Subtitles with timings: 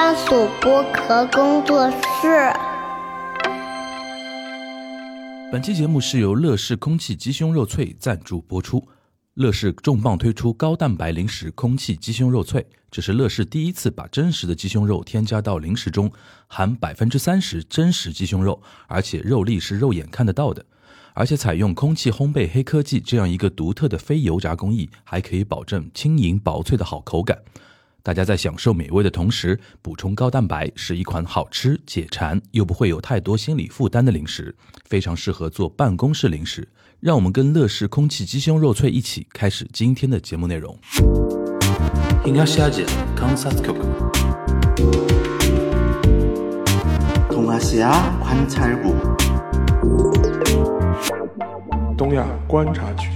[0.00, 2.52] 番薯剥壳工作室。
[5.50, 8.86] 本期节目是由乐事空气鸡胸肉脆赞助播出。
[9.34, 16.08] 乐事重磅推出高蛋白零食空气鸡胸肉脆，这是乐事第一次把真实的鸡胸肉添加到零食中，
[16.46, 20.64] 含百分之三十真实鸡胸肉，而且肉粒是肉眼看得到的，
[21.12, 27.36] 而且采用空气烘焙黑科技这样一个独特的非油炸工艺，还可以保证轻盈薄脆的好口感。
[28.02, 34.54] 大家在享受美味的同时，补充高蛋白是一款好吃、解馋又不会有太多心理负担的零食，
[34.86, 36.68] 非常适合做办公室零食。
[37.00, 40.78] 让我们跟《乐事空气鸡胸肉脆》一起开始今天的节目内容。
[51.96, 53.08] 东亚观察局。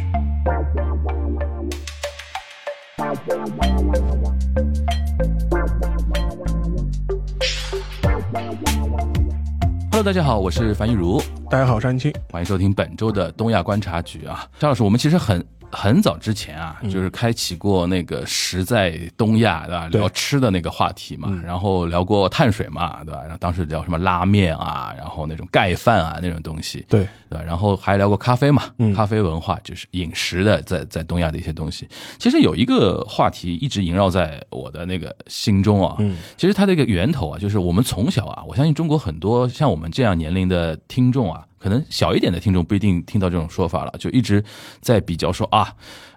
[9.93, 12.11] Hello，大家好，我是樊玉茹，大家好，我是安青。
[12.31, 14.49] 欢迎收听本周的东亚观察局啊。
[14.59, 19.89] 张老师，我们其实很很早之前啊，就是开启过那个食在东亚，对吧？
[19.89, 23.21] 对聊吃的那个话题嘛，然后聊过碳水嘛，对吧？
[23.23, 27.43] 然后当时聊什么拉面啊，然后那种盖饭啊那种东西，对对吧？
[27.45, 31.89] 然后还聊过咖啡嘛，嗯咖啡文化就是饮食的，在在东亚的一些东西。
[32.19, 44.43] 其实有一个话题一直萦绕在我的那个心中啊，嗯其实它的一个源头啊，就是我们从小啊，我相信中国很多像我们这样年龄的听众啊，可能小一点的听众不一定听到这种说法了，就一直
[44.81, 45.73] 在比较说啊，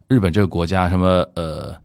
[0.08, 1.76] 日本这个国家什么呃。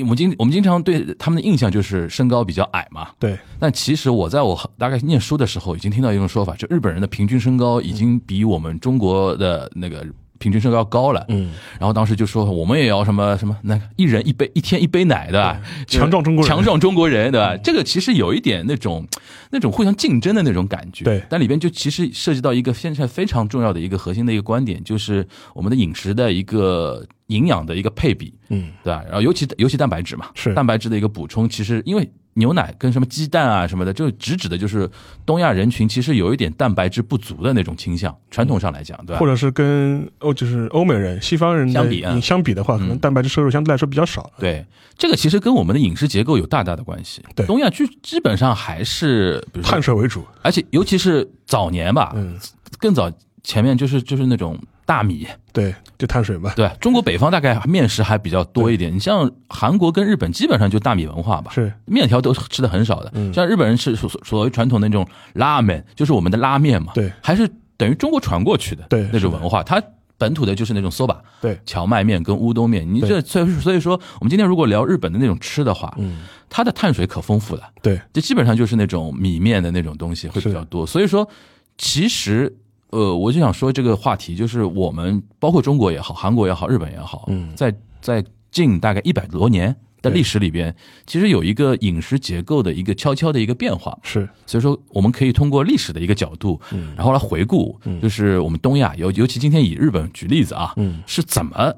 [0.00, 10.06] 我们经我们经常对他们的印象就是身高比较矮嘛，对，但其实我在我大概念书的时候，已经听到一种说法，就日本人的平均身高已经比我们中国的那个
[10.38, 11.24] 平均身高高了。
[11.28, 15.60] 嗯，然后当时就说我们也要什么什么那一人一杯一天一杯奶，对吧？
[15.86, 17.56] 强壮中国人强壮中国人，对吧？
[17.56, 19.06] 这个其实有一点那种
[19.50, 21.04] 那种互相竞争的那种感觉。
[21.04, 28.34] 对但里边就其实涉及到一个现在非常重要的一个核心的一个观点，就是我们的饮食的一个营养的一个配比。
[28.48, 29.02] 嗯，对吧？
[29.04, 34.88] 然后尤其尤其蛋白质嘛，是蛋白质的一个补充，其实因为牛奶跟什么鸡蛋啊什么的，就直指的就是
[35.26, 39.18] 东亚人群其实有一点蛋白质不足的那种倾向，传统上来讲，对吧？
[39.18, 44.30] 或者是跟欧就是欧美人、西方人相比啊饮相比的话，可能嗯蛋白质摄入相对来说比较少。
[44.38, 44.64] 对，
[44.96, 47.22] 这个其实跟我们的饮食结构有大大的关系。
[47.34, 50.24] 对东亚基基本上还是碳水为主。
[50.42, 52.38] 而且尤其是早年吧，嗯，
[52.78, 53.10] 更早
[53.42, 56.50] 前面就是就是那种大米，对，就碳水嘛。
[56.56, 58.90] 对，中国北方大概面食还比较多一点。
[58.94, 63.12] 你像韩国跟日本，基本上就大米文化吧，是面条都吃的很少的。
[63.14, 67.46] 嗯像日本人吃所所谓传统的那种拉面，就是我们的拉面嘛，对，还是
[67.76, 69.62] 等于中国传过去的对那种文化。
[69.62, 69.78] 它
[70.16, 72.90] 本土的就是那种 soba 对，荞麦面跟乌冬面。
[72.90, 77.62] 你这所以所以说，我们今天如果聊日本的那种吃的话，嗯，它的碳水可丰富了。
[77.82, 80.86] 对，这基本上就是那种米面的那种东西会比较多。
[80.86, 81.28] 所以说，
[81.76, 82.56] 其实
[82.90, 87.54] 呃，我就想说这个话题，就是我们包括中国也好，韩国也好，日本也好，嗯。
[87.54, 90.74] 在在近大概一百多年的历史里边，
[91.06, 93.98] 其实有一个饮食结构的一个悄悄的一个变化。
[94.02, 96.94] 是，所以说，我们可以通过历史的一个角度，嗯。
[96.96, 101.02] 然后来回顾，就是我们东亚，尤尤其今天以日本举例子啊，嗯。
[101.06, 101.74] 是怎么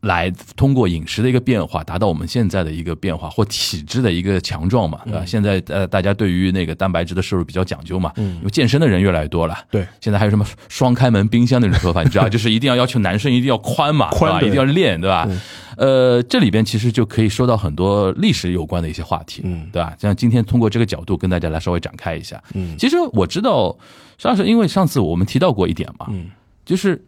[0.00, 5.24] 来通过饮食的一个变化，达到我们现在的一个变化或体质的一个强壮嘛，对吧？
[5.26, 9.56] 现在呃，大家对于那个蛋白质的摄入比较讲究嘛，因为健身的人越来越多了。
[9.70, 14.18] 对，现在还有什么双开门冰箱那种说法，你知道， 就是一定要要求男生一定要宽嘛，对吧？
[14.18, 15.28] 宽对一定要练，对吧？
[15.76, 19.94] 呃，这里边其实就可以说到很多历史有关的一些话题，嗯对吧？
[19.98, 22.42] 像今天通过这个角度跟大家来稍微展开一下。
[22.54, 23.76] 嗯其实我知道，
[24.18, 26.30] 上次因为上次我们提到过一点嘛，嗯
[26.64, 27.04] 就是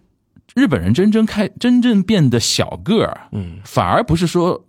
[0.58, 4.64] 日本人真正开真正变得小个儿，嗯反而不是说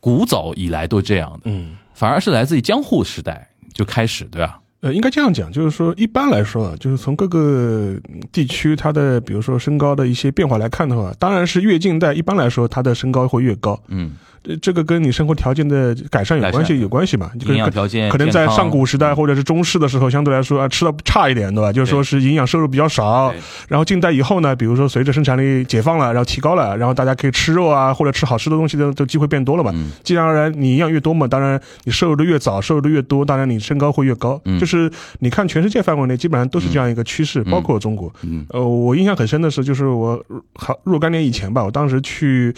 [0.00, 1.76] 古早以来都这样的，嗯。
[1.94, 4.58] 反而是来自于江户时代就开始，对吧？
[4.80, 7.94] 呃，应该这样讲，就是说，一般来说啊，就是从各个
[8.32, 13.80] 地区它的，比如说身高的一些变化来看的话，当然是越近代，一般来说它的身高会越高。
[13.86, 17.30] 嗯，呃，这个跟你生活条件的改善有关系，有关系嘛？
[17.38, 21.72] 就营养跟条件可能在上古时代或者是中世的时候，相对来说啊吃的差一点，对吧？
[21.72, 23.32] 就是说是营养摄入比较少。
[23.68, 29.70] 然后近代以后呢，比如说随着生产力解放了，然后提高了，然后大家可以吃肉啊或者吃好吃的东西的的机会变多了嘛。
[29.74, 34.40] 嗯自然而然，你营养越多嘛，当然你摄入的越早，摄入的越多，当然你身高会越高。
[34.44, 34.90] 嗯就是
[35.20, 38.12] 你看全世界范围内，基本上都是这样一个趋势，包括中国。
[38.22, 40.22] 嗯呃，我印象很深的是，就是我
[40.54, 42.54] 好若干年以前吧，我当时去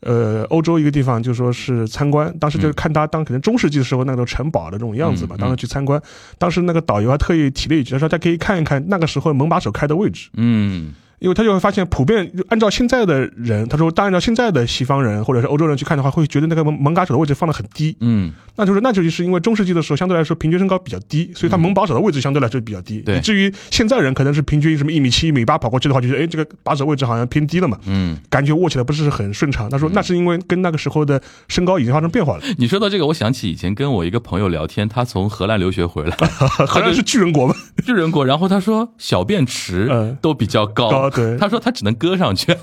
[0.00, 5.40] 呃欧洲一个地方，就说是参观，当时就是看他当可能中世纪的时候那种城堡的这种样子嘛，嗯嗯。
[5.40, 6.00] 当时去参观，
[6.38, 10.30] 当时那个导游还特意提了一句，他说他可以看一看那个时候门把手开的位置。
[10.34, 17.96] 嗯因为他就会发现，普遍按照现在的人，他说，当按照现在的西方人或者是欧洲人去看的话，会觉得那个蒙蒙嘎手的位置放的很低。
[18.00, 23.00] 嗯，那就是那就是因为中世纪的时候相对来说平均身高比较低，所以他门把手的位置相对来说比较低。
[23.00, 29.68] 对以至于现在人可能是平均什么一米七、一米八跑过去的话，就觉得哎，这个把手位置好像偏低了嘛，嗯，感觉握起来不是很顺畅。
[29.68, 32.42] 他说那是因为跟那个时候的身高已经发生变化了。
[32.56, 36.16] 你说到这个，我想起以前跟我一个朋友聊天，他从荷兰留学回来，
[36.66, 37.54] 荷兰是巨人国嘛？
[37.84, 41.36] 巨人国，然后他说小便池嗯都比较高，高对。
[41.38, 42.54] 他说他只能搁上去，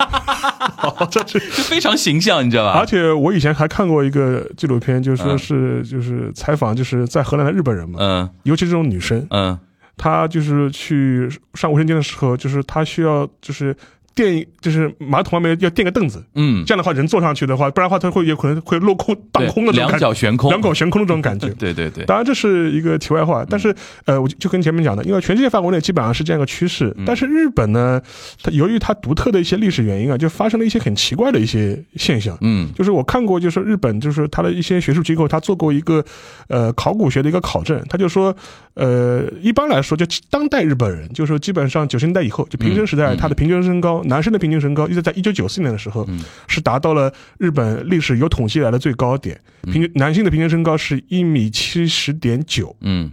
[1.12, 1.40] 这是。
[1.40, 2.80] 就非常形象，你知道吧？
[2.80, 8.30] 而且我以前还看过一个纪录片，就说是就是采访就是在荷兰的日本人嘛，嗯。
[8.44, 9.58] 尤其这种女生，嗯。
[10.00, 13.76] 她就是去上卫生间的时候，就是她需要就是
[14.18, 21.48] 垫，就是马桶外面要垫个凳子，嗯，这样的话人坐上去的话，不然的话他会有可能会落空荡空的这种感觉，脚悬空，两脚悬空的这种感觉。
[21.60, 23.74] 对对对，当然这是一个题外话，但是
[24.06, 28.02] 呃，我就就跟前面讲的，因为全世界范围内基本上是这样一个趋势，嗯但是日本呢，
[28.42, 32.36] 它由于它独特的一些历史原因啊，就发生了一些很奇怪的一些现象。
[32.42, 36.04] 嗯就是我看过，就是日本，就是它的一些学术机构，它做过一个
[36.48, 38.36] 呃考古学的一个考证，他就说，
[38.74, 46.24] 呃，一般来说，就当代日本人，就是说基本上九十年代以后，就平成时代，嗯他的平均身高，男生的平均身高，一直在一九九四年的时候，嗯。
[46.48, 49.72] 是达到了日本历史有统计来的最高点，嗯。
[49.72, 53.12] 平均男性的平均身高是一米七十点九，嗯，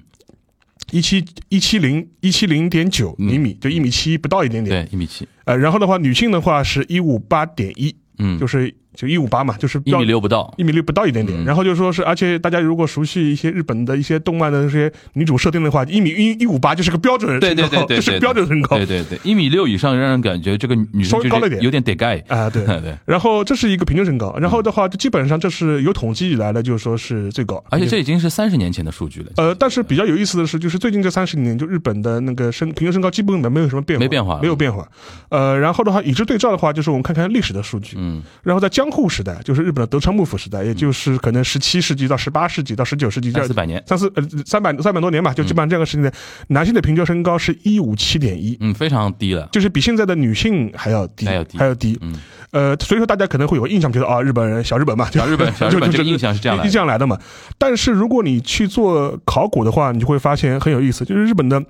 [0.90, 11.38] 一七一七零一七零点九厘米，就一米七不到一点点，对，一米七，呃，然后的话，女性的话是一五八点一，嗯，就是就一五八嘛，就是一米六不到，一米六不到一点点。
[11.42, 11.44] 嗯。
[11.44, 21.62] 然后就说是，而且大家如果熟悉一些日本的一些动漫的那些女主设定的话，一米一一五八就是个标准身高，对对对对，这是对标准身高对对对，一米六以上让人感觉这个女生就是稍微高了一点。
[21.62, 22.64] 有点得盖，啊，对。
[22.84, 34.88] 对，然后这是一个平均身高，然后的话，就基本上这是有统计以来的，就是说是最高，而且这已经是三十年前的数据了，呃，但是比较有意思的是，就是最近这三十年，就日本的那个身平均身高基本没有什么变化，没变化没有变化。
[35.28, 37.96] 呃，然后的话，与之对照的话，就是我们看看历史的数据。
[37.98, 38.22] 嗯。
[38.42, 46.12] 然后在江户时代，就是日本的德川幕府时代，也就是可能十七世纪到十八世纪到十九世纪这四百年，三四呃三百三百多年吧，就基本上这样个时间内，
[46.48, 48.54] 男性的平均身高是一五七点一。
[48.60, 51.98] 嗯，非常低了，就是比现在的女性还要低，还要低还要低。
[52.02, 52.14] 嗯
[52.50, 57.18] 呃，所以说大家可能会有个印象，觉得啊，日本人小日本嘛，小日本小日本这个印象是这样来的这样来的嘛。
[57.56, 61.60] 但是如果你去做考古的话，你就会发现很有意思，就是日本的，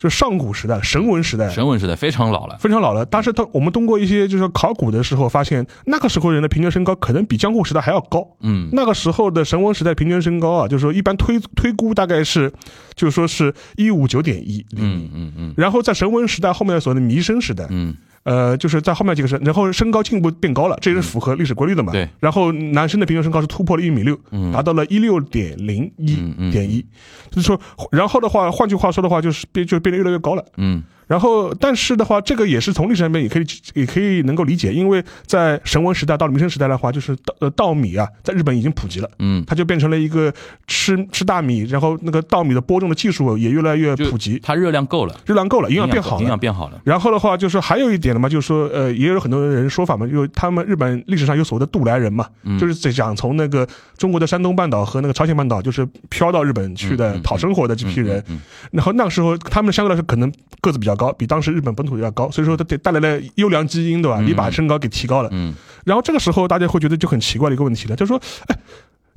[0.00, 1.50] 就是上古时代、神文时代。
[1.50, 8.26] 神文时代非常老了，非常老了，但是他我们通过一些就是考古的时候发现，那个时候人的平均身高可能比江户时代还要高。
[8.40, 12.50] 嗯那个时候的神文时代平均身高啊，就是说一般推推估大概是，
[12.94, 14.80] 就是说是一五九点一厘米。
[14.80, 21.92] 嗯嗯嗯然后在神文时代后面所谓的弥生时代，嗯呃，就是在后面几个身，然后身高进一步变高了，这也是符合历史规律的嘛。
[21.92, 22.08] 对。
[22.20, 26.14] 然后男生的平均身高是突破了一米六，嗯达到了一六点零一
[26.50, 26.84] 点一，
[27.30, 27.58] 就是说，
[27.90, 30.44] 然后的话，换句话说的话，就是变就变得越来越高了。
[30.58, 39.10] 嗯然后，但是的话，这个也是从历史上面也可以也可以能够理解，因为在神文时代到了弥生时代的话，就是稻呃稻米啊，在日本已经普及了。
[39.18, 40.32] 嗯，它就变成了一个
[40.68, 46.38] 吃吃大米，然后那个稻米的播种的技术也越来越普及，它热量够了，热量够了，营养变好了营养。
[46.38, 53.66] 变好了，然后的话，就是还有一点的嘛，就是说，呃，也有很多人说法嘛，就他们日本历史上有所谓的渡来人嘛，嗯就是在讲从那个
[53.98, 58.22] 中国的山东半岛和那个朝鲜半岛，就是飘到日本去的讨生活的这批人。
[58.28, 58.40] 嗯
[58.70, 64.18] 然后那个时候他们相对来说可能个子比较高，比当时日本本土要高，所以说它带来了优良基因，对吧？
[64.20, 65.30] 嗯你把身高给提高了。
[65.32, 65.54] 嗯
[65.84, 68.56] 然后这个时候大家会觉得就很奇怪的一个问题了，就是说，哎。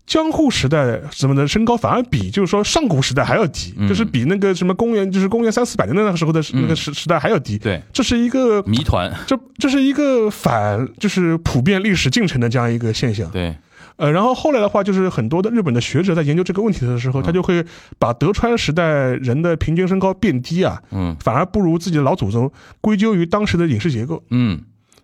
[0.06, 7.58] 江户时代什么的身高反而比就是说上古时代还要低，嗯就是比那个什么公元就是公元三四百年的那个时候的那个时时代还要低。
[7.58, 13.32] 对，这是一个谜团，这这是一个反就是普遍历史进程的这样一个现象。
[13.32, 13.56] 对，
[13.96, 17.64] 呃，然后后来的话，就是很多的日本的学者在研究这个问题的时候，他就会
[18.00, 21.16] 把德川时代人的平均身高变低啊，嗯。
[21.20, 24.24] 反而不如自己的老祖宗，归咎于当时的饮食结构。
[24.30, 24.62] 嗯。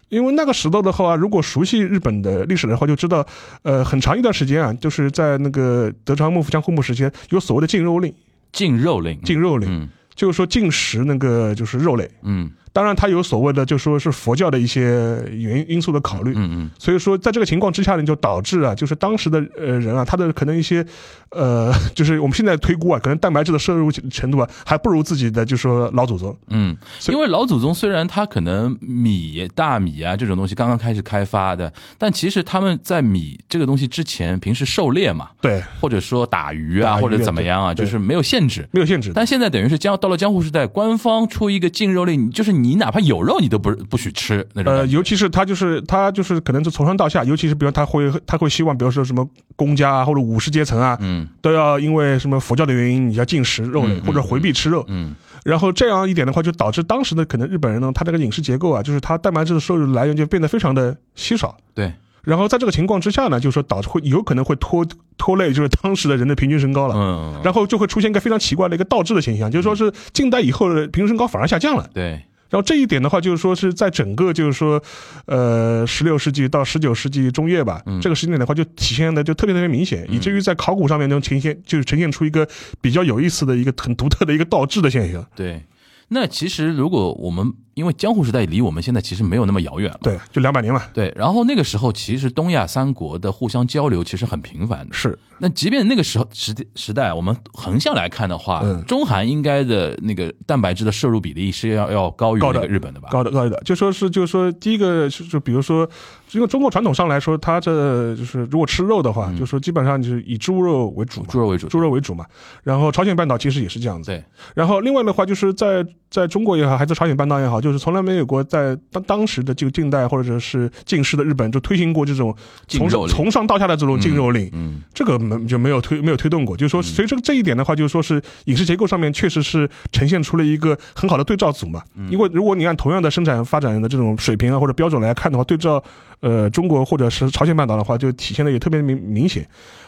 [0.10, 3.24] 因为那个时候的话，如果熟悉日本的历史的话，就知道，
[3.62, 8.12] 呃，很长一段时间啊，就是在那个德川幕府、江户幕时间，有所谓的禁肉令，
[8.52, 9.90] 禁肉令，禁肉令，嗯。
[10.16, 12.10] 就是说禁食那个就是肉类。
[12.24, 16.34] 嗯当然，它有所谓的，就说是佛教的一些原因素的考虑。
[16.36, 20.86] 嗯嗯所以说，在这个情况之下呢，就导致啊，就是当时的呃人啊，他的可能一些
[21.32, 26.36] 呃， 就是我们现在推估啊，可能蛋白质的摄入程度啊，还不如自己的就说老祖宗。
[26.50, 26.76] 嗯，
[27.10, 38.68] 因为老祖宗虽然他可能米、大米啊这种东西刚刚开始开发的，但其实他们在米这个东西之前，平时狩猎嘛，对，或者说打鱼啊，鱼或者怎么样啊，就是没有限制。
[38.72, 39.12] 没有限制。
[39.14, 54.84] 但现在等于是江到了江户时代，官方出一个禁肉令，就是你哪怕有肉，你都不不许吃那种呃，尤其是他就是他就是可能是从上到下，尤其是比如他会他会希望，比如说什么公家啊或者武士阶层啊，嗯都要因为什么佛教的原因，你要禁食肉类、或者回避吃肉。
[54.88, 61.58] 嗯然后这样一点的话，就导致当时的可能日本人呢，他这个饮食结构啊，就是他蛋白质的摄入来源就变得非常的稀少。
[61.74, 64.86] 对，然后在这个情况之下呢，就是说导致会有可能会拖
[65.18, 66.96] 拖累，就是当时的人的平均身高了。
[66.96, 71.90] 嗯，然后就会出现一个非常奇怪的一个倒置的现象，就是说是近代以后的平均身高反而下降了。
[71.94, 74.82] 对，然后这一点的话，就是说是在整个就是说，
[75.26, 82.48] 呃，十六世纪到十九世纪中叶吧，嗯这个时间点的话，就体现的就特别特别明显，以至于在考古上面能呈现，就是呈现出一个
[82.82, 85.26] 比较有意思的一个很独特的一个倒置的现象。
[85.36, 85.64] 对。
[86.12, 94.94] 那其实如果我们因为江户时代离我们现在其实没有那么遥远了，对，就两百年嘛，对，然后那个时候其实东亚三国的互相交流其实很频繁的。
[94.94, 103.08] 是那即便那个时候时时代，我们横向来看的话，嗯中韩应该的那个蛋白质的摄入比例是要要高于日本的吧？
[103.10, 105.90] 高的高的，就说是就说第一个是就比如说，
[106.32, 112.26] 因为中国传统上来说，它这就是如果吃肉的话，就说基本上就是以猪肉为主猪肉为主，猪肉为主嘛。
[112.64, 114.12] 然后朝鲜半岛其实也是这样子。
[114.12, 114.22] 对，
[114.54, 122.36] 然后另外的话，就是在在中国也好，还是朝鲜半岛也好，就是从来没有过在当当时的这个近代或者是近世的日本就推行过这种
[122.68, 124.50] 从从上到下的这种禁肉令。
[124.54, 131.82] 嗯，这个没就没有推没有推动过，就是说，随着这一点的话，就是说是饮食结构上面确实是呈现出了一个很好的对照组嘛。
[131.96, 135.84] 嗯因为如果你按同样的生产发展的这种水平啊或者标准来看的话，对照
[136.22, 139.48] 呃中国或者是朝鲜半岛的话，就体现的也特别明明显。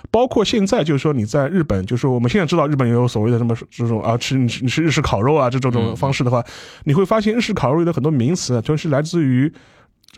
[0.09, 6.43] 包括现在就是说你在日本，就是说我们现在知道日本也有所谓的什么这种啊吃你吃你吃日式烤肉啊这种嗯种方式的话，
[6.83, 9.53] 你会发现日式烤肉的很多名词啊，全是来自于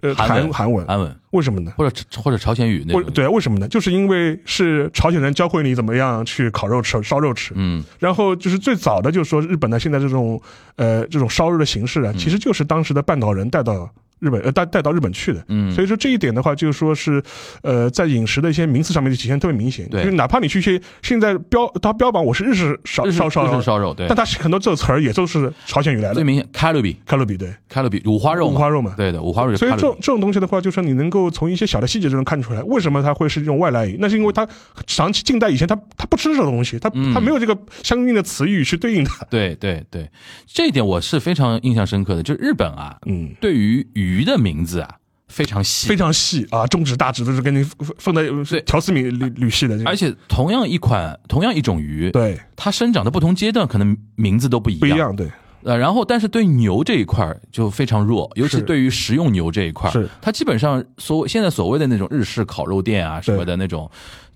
[0.01, 0.85] 呃韩韩文。
[0.85, 1.73] 韩韩文，为什么呢？
[1.75, 3.67] 或者或者朝鲜语那种，对啊，为什么呢？
[3.67, 7.83] 就是因为是朝鲜人教会你怎么样去烤肉吃、烧肉吃，嗯。
[8.00, 10.41] 然后就是最早的就是说日本的现在这种
[10.77, 12.17] 呃这种烧肉的形式啊，嗯。
[12.17, 13.89] 其实就是当时的半岛人带到
[14.24, 15.44] 日本呃带带到日本去的。
[15.50, 17.22] 嗯，所以说这一点的话，就是说是，
[17.62, 19.88] 呃，在饮食的一些名词上面就体现特别明显。
[19.89, 26.15] 对就是哪怕你去一些现在标，它标榜我是日式烧烧烧肉日式，烧肉，对但，它很多这个词儿也都是朝鲜语来的。
[26.15, 28.94] 最明显卡路比卡路比对，卡路比五花肉，五花肉嘛。
[28.96, 33.98] 对的，五花肉所以这这种东西的话，就是说你能够从一些小的细节就能看出来，为什么它会是这种外来语？
[34.00, 34.48] 那是因为它
[34.88, 39.25] 长期近代以前，它它不吃这种东西，它嗯它没有这个相应的词语去对应它。
[39.30, 40.10] 对对对，
[40.48, 44.89] 这一点我是非常印象深刻的，就是日本啊，嗯，对于鱼的名字啊
[45.27, 47.63] 非常细，非常细啊，中指大指都是跟你
[47.98, 48.62] 分的对。
[48.62, 52.39] 条丝米缕缕细的这个，而且同样一款同样一种鱼，对。
[52.55, 54.79] 它生长的不同阶段可能名字都不一样。
[54.79, 55.27] 不一样，对。
[55.63, 60.08] 呃，然后但是对牛这一块就非常弱，尤其对于食用牛这一块，是。
[60.22, 63.89] 它基本上所现在所谓的那种日式烤肉店啊什么的那种。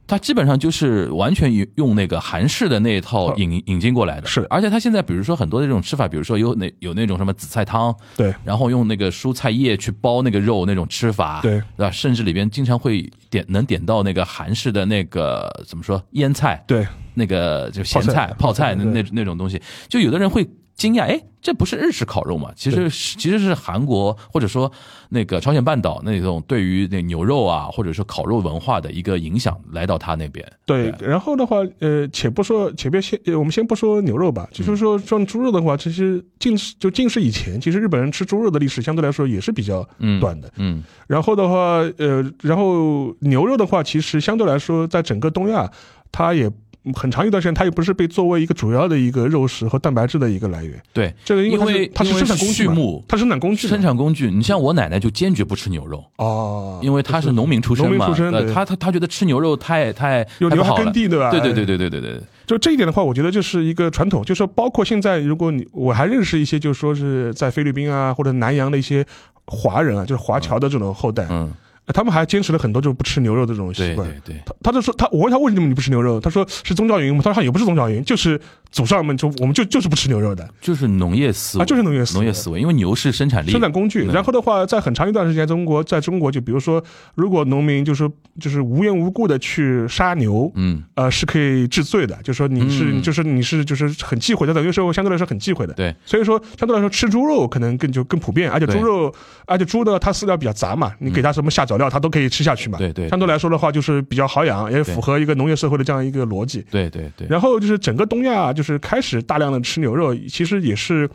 [0.07, 4.47] 它基本上就是完全用用那个韩式的那一套引引进过来的，是。
[4.49, 8.33] 而且它现在比如说很多的这种吃法，比如说有那有那种什么紫菜汤，对。
[8.45, 11.61] 然后用那个蔬菜叶去包那个肉那种吃法，对。
[11.75, 11.91] 吧？
[11.91, 16.87] 甚至里边经常会点能点到那个韩式的那个怎么说腌菜，对。
[17.13, 19.59] 那个就咸菜泡菜泡菜那那那种东西，
[19.89, 20.47] 就有的人会
[20.77, 22.51] 惊讶，哎，这不是日式烤肉吗？
[22.55, 24.71] 其实其实是韩国或者说
[25.09, 30.47] 那个朝鲜半岛那种对于那牛肉啊，或者说烤肉文化的一个影响来到他那边。
[30.67, 30.93] 对。
[31.01, 40.51] 然后的话，呃，且不说，且别先，呃我们先不说牛肉吧，就是说像猪肉的话，其实近世就近世以前，其实日本人吃猪肉的历史相对来说也是比较嗯短的。
[40.57, 45.71] 嗯然后的话，呃，然后牛肉的话，其实相对来说，在整个东亚，
[46.11, 46.51] 它也
[46.93, 50.81] 很长一段时间，它也不是被作为一个主要的一个肉食和蛋白质的一个来源。
[50.93, 56.03] 对，这个因为它是生产工具嘛畜牧它生产工具，生产工具，你像我奶奶就坚决不吃牛肉。
[56.17, 61.31] 哦，因为她是农民出身嘛，农民出身，她她她觉得吃牛肉太太有牛太不好耕地对吧？
[61.31, 69.05] 对对对对对对对，就这一点的话，我觉得就是一个传统，就是说包括现在，如果你我还认识一些，就是说是在菲律宾啊或者南洋的一些
[69.45, 71.51] 华人啊，就是华侨的这种后代，嗯，
[71.93, 74.07] 他们还坚持了很多就是不吃牛肉的这种习惯。
[74.25, 77.21] 对对，他他就说他我问他为什么你不吃牛肉，他说是宗教原因吗？
[77.23, 78.39] 他说也不是宗教原因，就是
[78.71, 80.47] 祖上们就我们就就是不吃牛肉的。
[80.61, 81.63] 就是农业思维。
[81.63, 82.19] 啊，就是农业思维。
[82.19, 84.05] 农业思维，因为牛是生产力，生产工具。
[84.05, 84.13] 嗯。
[84.13, 86.83] 然后的话，在很长一段时间，中国在中国就比如说，
[87.15, 93.01] 如果农民就是就是无缘无故的去杀牛，嗯，呃，是可以治罪的，就是说你是、嗯。
[93.01, 95.73] 就是你是就是很忌讳的，等于说相对来说很忌讳的。
[95.73, 99.13] 对，所以说相对来说吃猪肉可能更就更普遍，而且猪肉，
[99.45, 102.77] 而且猪呢它饲料比较杂嘛，你给它什么下脚料它都可以吃下去嘛。
[102.77, 106.65] 对对相对来说的话就是比较好养，也符合一个农业社会的这样一个逻辑。
[106.69, 111.09] 对对对，然后就是整个东亚就是开始大量的吃牛肉，其实也是。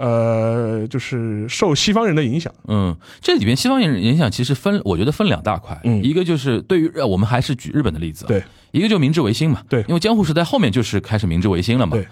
[0.00, 6.00] 呃，就是受西方人的影响，嗯，这里边西方人影响其实分，我觉得分两大块，嗯。
[6.04, 9.84] 一个就是对于呃我们还是举日本的例子，对，一个就明治维新嘛，对。
[9.88, 12.06] 因为江户时代后面就是开始明治维新了嘛，对。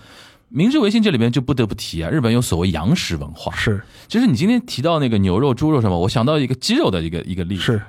[0.49, 3.55] 明治维新这里边就不得不提啊，日本有所谓洋食文化。
[3.57, 7.83] 是其实你今天提到那个牛肉、猪肉什么，我想到一个鸡肉的一个一个例子，是，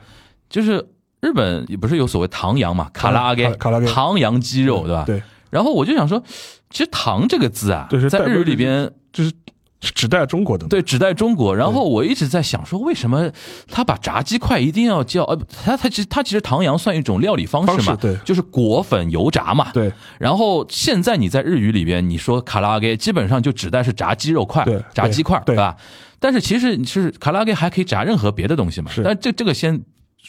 [0.50, 0.86] 就是
[1.22, 5.04] 日本也不是有所谓唐扬嘛，卡拉阿给卡卡拉阿给唐扬鸡肉，对吧？。
[5.06, 6.22] 对，然后我就想说，
[6.70, 9.32] 其实“唐”这个字啊，在日语里边就是
[9.80, 11.56] 是指代中国的，对只带中国。
[11.56, 13.30] 然后我一直在想说，为什么
[13.70, 19.72] 他把炸鸡块一定要叫呃，他他其实他其实唐扬算一种料理方式嘛，就是裹粉油炸嘛。
[19.74, 25.76] 对然后现在你在日语里边，你说卡拉阿给，基本上就指代是炸鸡肉块对、炸鸡块，对吧？
[26.20, 28.90] 但是其实你是卡拉阿给还可以炸任何别的东西嘛。
[28.92, 29.82] 是但这这个先。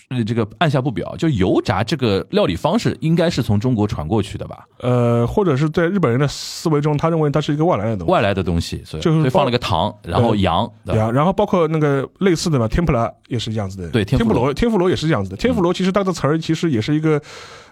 [0.08, 4.64] 呃这个按下不表，就油炸这个料理方式应该是从中国传过去的吧？
[4.78, 8.12] 呃，或者是在日本人的思维中，他认为它是一个外来的东西。
[8.12, 13.88] 外来的东西，所以放了个糖，然后对羊，对啊，然后包括那个类似的嘛，天妇罗也是这样子的。
[13.90, 15.36] 对天妇罗天妇罗，天妇罗也是这样子的。
[15.36, 17.20] 天妇罗其实它的词儿，其实也是一个，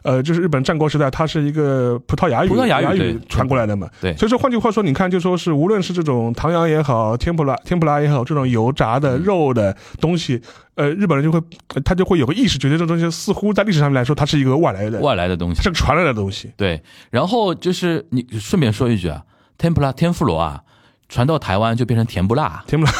[0.06, 3.90] 呃，就是日本战国时代，它是一个葡萄牙语，葡萄牙语对传过来的嘛。
[4.00, 10.40] 对所以说换句话说，你看，就说是无论是这种唐扬也好，天普拉天普拉也好，这种油炸的肉的东西，
[10.76, 11.44] 呃，日本人就会
[11.74, 15.60] 呃他就会有个意识，觉得这东西似乎在历史上面来说，它是一个外来的，外来的东西。
[15.60, 16.52] 是个传来的东西。
[16.56, 19.22] 对，然后就是你顺便说一句啊，
[19.58, 20.62] 天妇罗天妇罗啊，
[21.08, 22.92] 传到台湾就变成甜不辣， 甜不辣，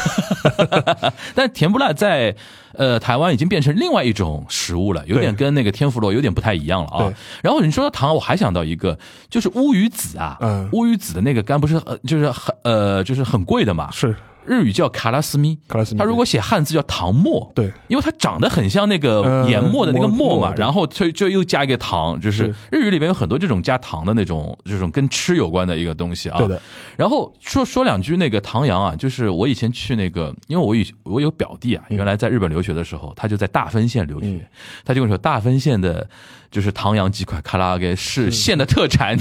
[1.33, 2.35] 但甜不辣在
[2.77, 7.13] 呃台湾已经变成另外一种食物了，有点跟那个天妇罗有点不太一样了啊。
[7.41, 8.97] 然后你说到糖，我还想到一个，
[9.29, 10.69] 就是乌鱼子啊，嗯。
[10.71, 14.15] 乌鱼子的那个干不是呃就是很呃就是很贵的嘛，是
[14.47, 26.37] 日语叫卡拉斯米，卡拉斯米他如果写汉字叫唐沫，对，因为它长得很像那个呃研磨的那个磨磨嘛，然后就就又加一个糖，就是是日语里面有很多这种加糖的那种这种跟吃有关的一个东西啊。
[26.37, 26.61] 对的。
[26.95, 34.41] 然后说说两句那个唐阳啊，就是我以前去那个，因为我以我有表弟啊，原来在日本留学的时候，他就在大分县留学，嗯
[34.85, 36.07] 他就跟我说大分县的。
[36.49, 39.17] 就是唐扬几块卡拉阿给是县的特产？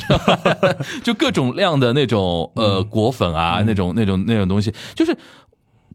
[1.02, 5.16] 就各种量的那种呃果粉啊，那种那种那种东西，就是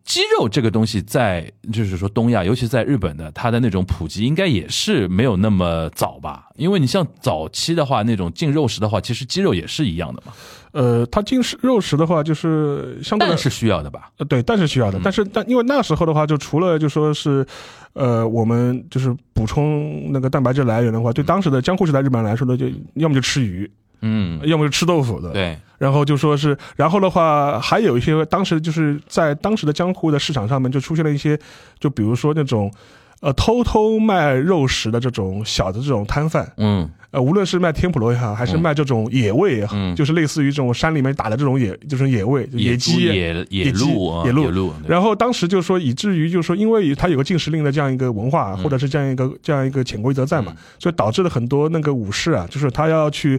[0.03, 6.50] 鸡肉这个东西在就是说东亚，尤其在日本的，它的那种普及应该也是没有那么早吧？
[6.55, 10.34] 因为你像早期的话，那种进肉食的话，其实鸡肉也是一样的嘛，
[10.72, 14.12] 呃，它进食肉食的话，就是相对是需要的吧？
[14.17, 17.46] 呃，对，蛋是需要的，嗯但是但因为那时候的话，就除了就说是，
[17.93, 22.65] 呃，我们就是补充那个蛋白质来源的话，对当时的江户时代日本人来说呢，就
[22.96, 23.70] 要么就吃鱼，
[24.01, 25.31] 嗯，要么就吃豆腐的，。
[25.31, 31.39] 对，然后就说是，然后的话，还有一些当时就是在当时的江户的市场上面就出现了一些，
[31.80, 32.71] 就比如说那种，
[33.21, 36.89] 呃，偷偷卖肉食的这种小的这种摊贩，嗯。
[37.12, 39.93] 呃，无论是卖天妇罗也好，还是嗯卖这种野味也好，嗯。
[39.97, 44.45] 就是类似于这种山里面打的这种野，就是野味、野鸡、猪野野鸡鹿啊野鹿。
[44.45, 53.38] 野鹿然后当时就说，以至于就说，因为它有个禁食令的这样一个文化，或者是这样一个这样一个潜规则在嘛，所以导致了很多那个武士啊，就是他要去，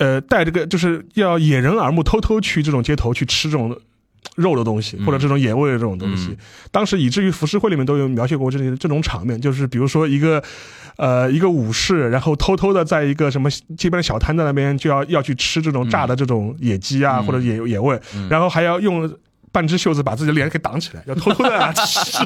[0.00, 3.80] 呃，带这个就是要掩人耳目，偷偷去这种街头去吃这种。
[4.36, 6.36] 肉的东西，或者这种野味的这种东西，嗯
[6.70, 10.42] 当时以至于浮世绘里面都有描写过这些这种场面，就是比如说一个，
[10.96, 19.10] 呃，一个武士，然后偷偷的在一个什么街边的小摊在那边就要要去吃这种炸的这种野鸡啊，嗯或者野野味，然后还要用。
[19.52, 22.24] 半只袖子把自己的脸给挡起来，要偷偷的啊 吃，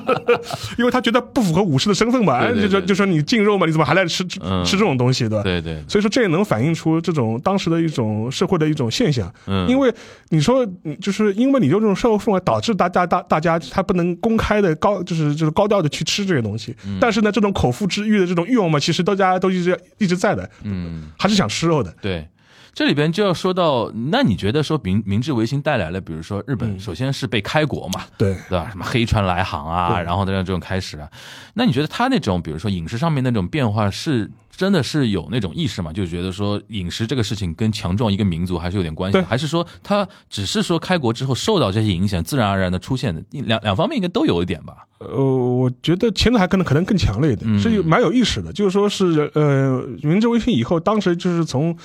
[0.79, 5.43] 因为他觉得不符合武士的身份嘛，对对对就说就说你禁肉嘛，你怎么还来吃吃嗯吃这种东西，对吧？
[5.43, 9.93] 对对，所以说这也能反映出这种当时的一种社会的一种现象，嗯，因为
[10.29, 16.75] 你说，嗯就是因为你就这种社会氛围，导致大家大大家他不能公开的高，就是就是高调的去吃这些东西。
[16.87, 21.11] 嗯但是呢，这种口腹之欲的这种欲望嘛，其实大家都一直一直在的，嗯。
[21.19, 21.95] 还是想吃肉的。
[22.03, 22.27] 对，
[22.75, 28.69] 这里边就要说到，那你觉得说明明治维新带来了，比如说日本，嗯首先是被开国嘛，对，对吧？
[28.71, 31.09] 什么黑船来航啊，然后这样这种开始啊，
[31.55, 34.31] 那你觉得他那种，比如说饮食上面那种变化是？
[34.57, 35.93] 真的是有那种意识嘛？
[35.93, 44.87] 就觉得说饮食这个事情跟强壮一个民族还是有点关系对，还是说他只是说开国之后受到这些影响，自然而然的出现的两两方面应该都有一点吧？
[44.99, 48.53] 呃，我觉得前者还可能可能更强烈一点，嗯是有蛮有意识的。
[48.53, 51.77] 就是说是呃，明治维新以后，当时就是从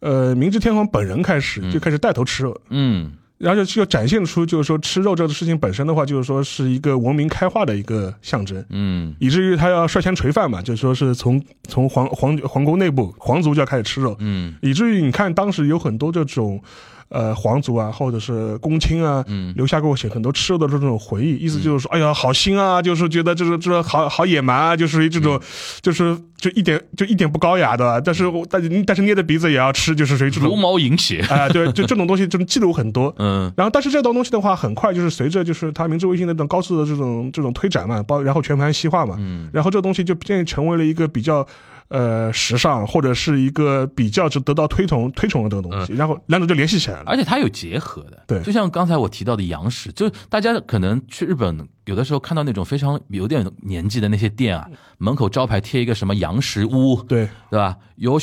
[0.00, 2.60] 呃明治天皇本人开始就开始带头吃肉。
[2.68, 3.12] 嗯。
[3.38, 8.62] 然后就就展现出，就是说吃肉这个事情本身的话，就是说是一个文明开化的一个象征。
[8.68, 9.14] 嗯。
[9.18, 14.54] 以至于他要率先垂范嘛，就是说是从从皇皇皇宫内部皇族就要开始吃肉，嗯。
[14.60, 16.62] 以至于你看当时有很多这种，
[17.10, 19.52] 呃皇族啊或者是公卿啊，嗯。
[19.56, 25.38] 留下给我写很多吃肉的这种回忆，意思就是说，哎呀好腥啊，就是觉得就是这好好野蛮啊，就属于这种，
[25.82, 33.52] 就是就一点就一点不高雅的，但是我但是但是捏着鼻子也要吃，就是属于这茹种，毛饮血，啊、 对，就这种东西这种记录很多，嗯。
[33.56, 39.48] 然后，但是这种东西的话，很快就是随着就是他明治维新的这种高速的这种这种推展嘛，包然后全盘西化嘛，嗯。
[39.52, 41.46] 然后这东西就变成为了一个比较，
[41.90, 47.04] 呃时尚，或者是一个比较就得到推崇推崇的这个东西，然后两者就联系起来了。
[47.06, 48.42] 而且它有结合的，对。
[48.42, 54.66] 就像刚才我提到的洋食，就大家可能去日本，有的时候看到那种非常有点年纪的那些店啊，
[54.98, 57.28] 门口招牌贴一个什么洋食屋，对。
[57.50, 57.76] 对吧？
[57.96, 58.18] 有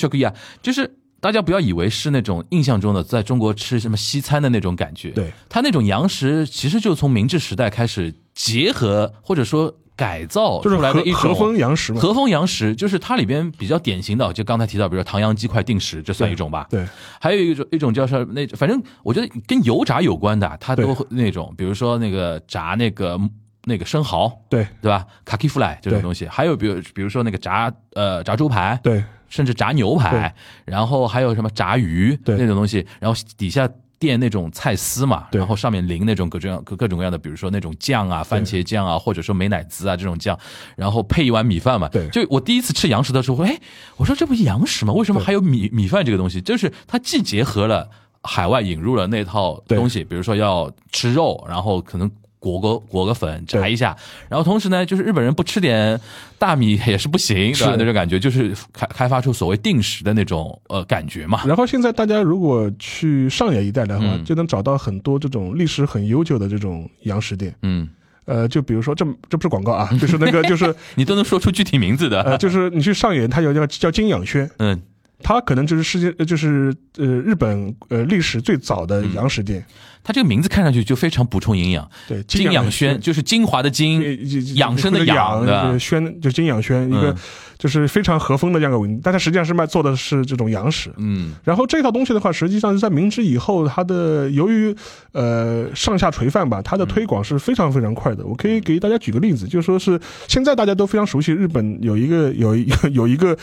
[0.61, 11.99] 就是大家不要以为是那种印象中的在中国吃什么西餐的那种感觉，对，它那种洋食其实就从明治时代开始结合或者说改造就是出来的一种和和风洋食嘛。
[11.99, 16.67] 和风洋食，就是它里边比较典型的，就刚才提到，比如说唐扬鸡块定时，这算一种吧。
[16.69, 16.85] 对
[17.19, 23.19] 还有一种一种叫是那，反正我觉得跟油炸有关的，它都会那种，比如说那个炸那个
[23.65, 25.03] 那个生蚝，对对吧？
[25.25, 30.33] 卡基弗莱这种东西，还有比如比如说那个炸呃炸猪排，对甚至炸牛排，
[30.63, 33.67] 然后还有什么炸鱼对那种东西，然后底下。
[33.99, 40.37] 垫那种菜丝嘛，然后上面淋那种各种各各种各样的，比如说那种酱啊、番茄酱啊，或者说美乃滋啊这种酱，
[40.75, 41.87] 然后配一碗米饭嘛。
[41.89, 43.59] 对就我第一次吃洋食的时候，哎，
[43.95, 44.93] 我说这不是洋食吗？
[44.93, 46.39] 为什么还有米米饭这个东西？
[46.41, 47.89] 就是它既结合了
[48.23, 52.09] 海外引入了那套东西，比如说要吃肉，然后可能。
[52.47, 53.95] 裹个裹个粉炸一下，
[54.29, 55.99] 然后同时呢，就是日本人不吃点
[56.39, 57.71] 大米 也是不行，对吧？
[57.71, 61.41] 是那种感觉就是开开发出所谓定时的那种呃感觉嘛。
[61.45, 67.53] 然后现在大家如果去上野一带的话，嗯就能找到很多这种历史很悠久的这种洋食店。
[67.63, 67.87] 嗯，
[68.25, 74.81] 呃，就比如说这这不是广告啊，就是那个就是 你都能说出具体名字的，呃，就是你去上野，它有叫叫金养轩，嗯，
[75.23, 79.65] 它可能就是世界呃就是呃日本呃历史最早的嗯洋食店。
[80.03, 81.85] 它这个名字看上去就非常补充营养。
[82.07, 83.01] 对，金养轩轩。
[83.01, 84.09] 就是精华的精，呃
[84.55, 87.15] 养生的养养，对吧就是轩就金养轩，一个嗯
[87.57, 90.93] 就是非常和风的这样一个文，但它实际上是卖做的是这种洋食。
[90.95, 94.73] 嗯然后这套东西的话，实际上是在明治以后，它的由于
[95.11, 98.25] 呃上下垂范吧，它的推广是非常非常快的。
[98.25, 99.99] 我可以给大家举个例子，就说是
[100.29, 103.37] 现在大家都非常熟悉日本有一个有一 有一个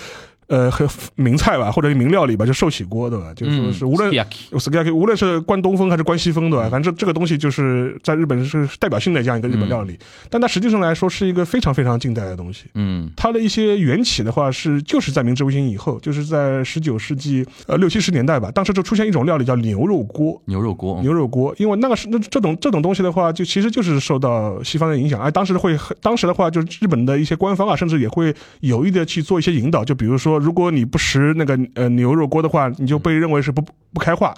[0.49, 3.33] 呃和名菜吧，或者名料理吧，就寿喜锅对吧？
[3.35, 4.11] 就说是无论。
[4.11, 6.69] Sukiyaki 斯 k 无论是关东风还是关西风，对吧？
[6.71, 9.99] 反正这个东西就是在日本是代表性的这样一个日本料理，
[10.31, 12.67] 但它实际上来说是一个非常非常近代的东西。
[12.75, 20.41] 嗯它的一些缘起的话是就是在明治维新以后，就是在十九世纪呃六七十年代吧，当时就出现一种料理叫牛肉锅。
[20.47, 34.35] 牛肉锅，牛肉锅，因为那个是那这种这种东西的话，就其实就是受到西方的影响，而当时会当时的话，就是日本的一些官方啊，甚至也会有意的去做一些引导，就比如说，如果你不食那个呃牛肉锅的话，你就被认为是不不开化，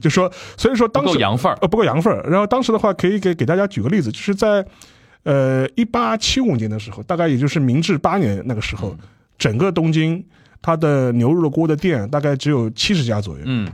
[0.00, 1.58] 就说所以说当时不时够洋范儿。
[1.60, 2.22] 呃，不够洋范儿。
[2.28, 4.64] 然后当时的话，可以给给大家举个例子，就是在
[5.24, 8.96] 呃一八七五年的时候，大概也就是明治八年那个时候，
[9.38, 10.24] 整个东京
[10.62, 13.70] 它的牛肉锅的店大概只有七十家左右，嗯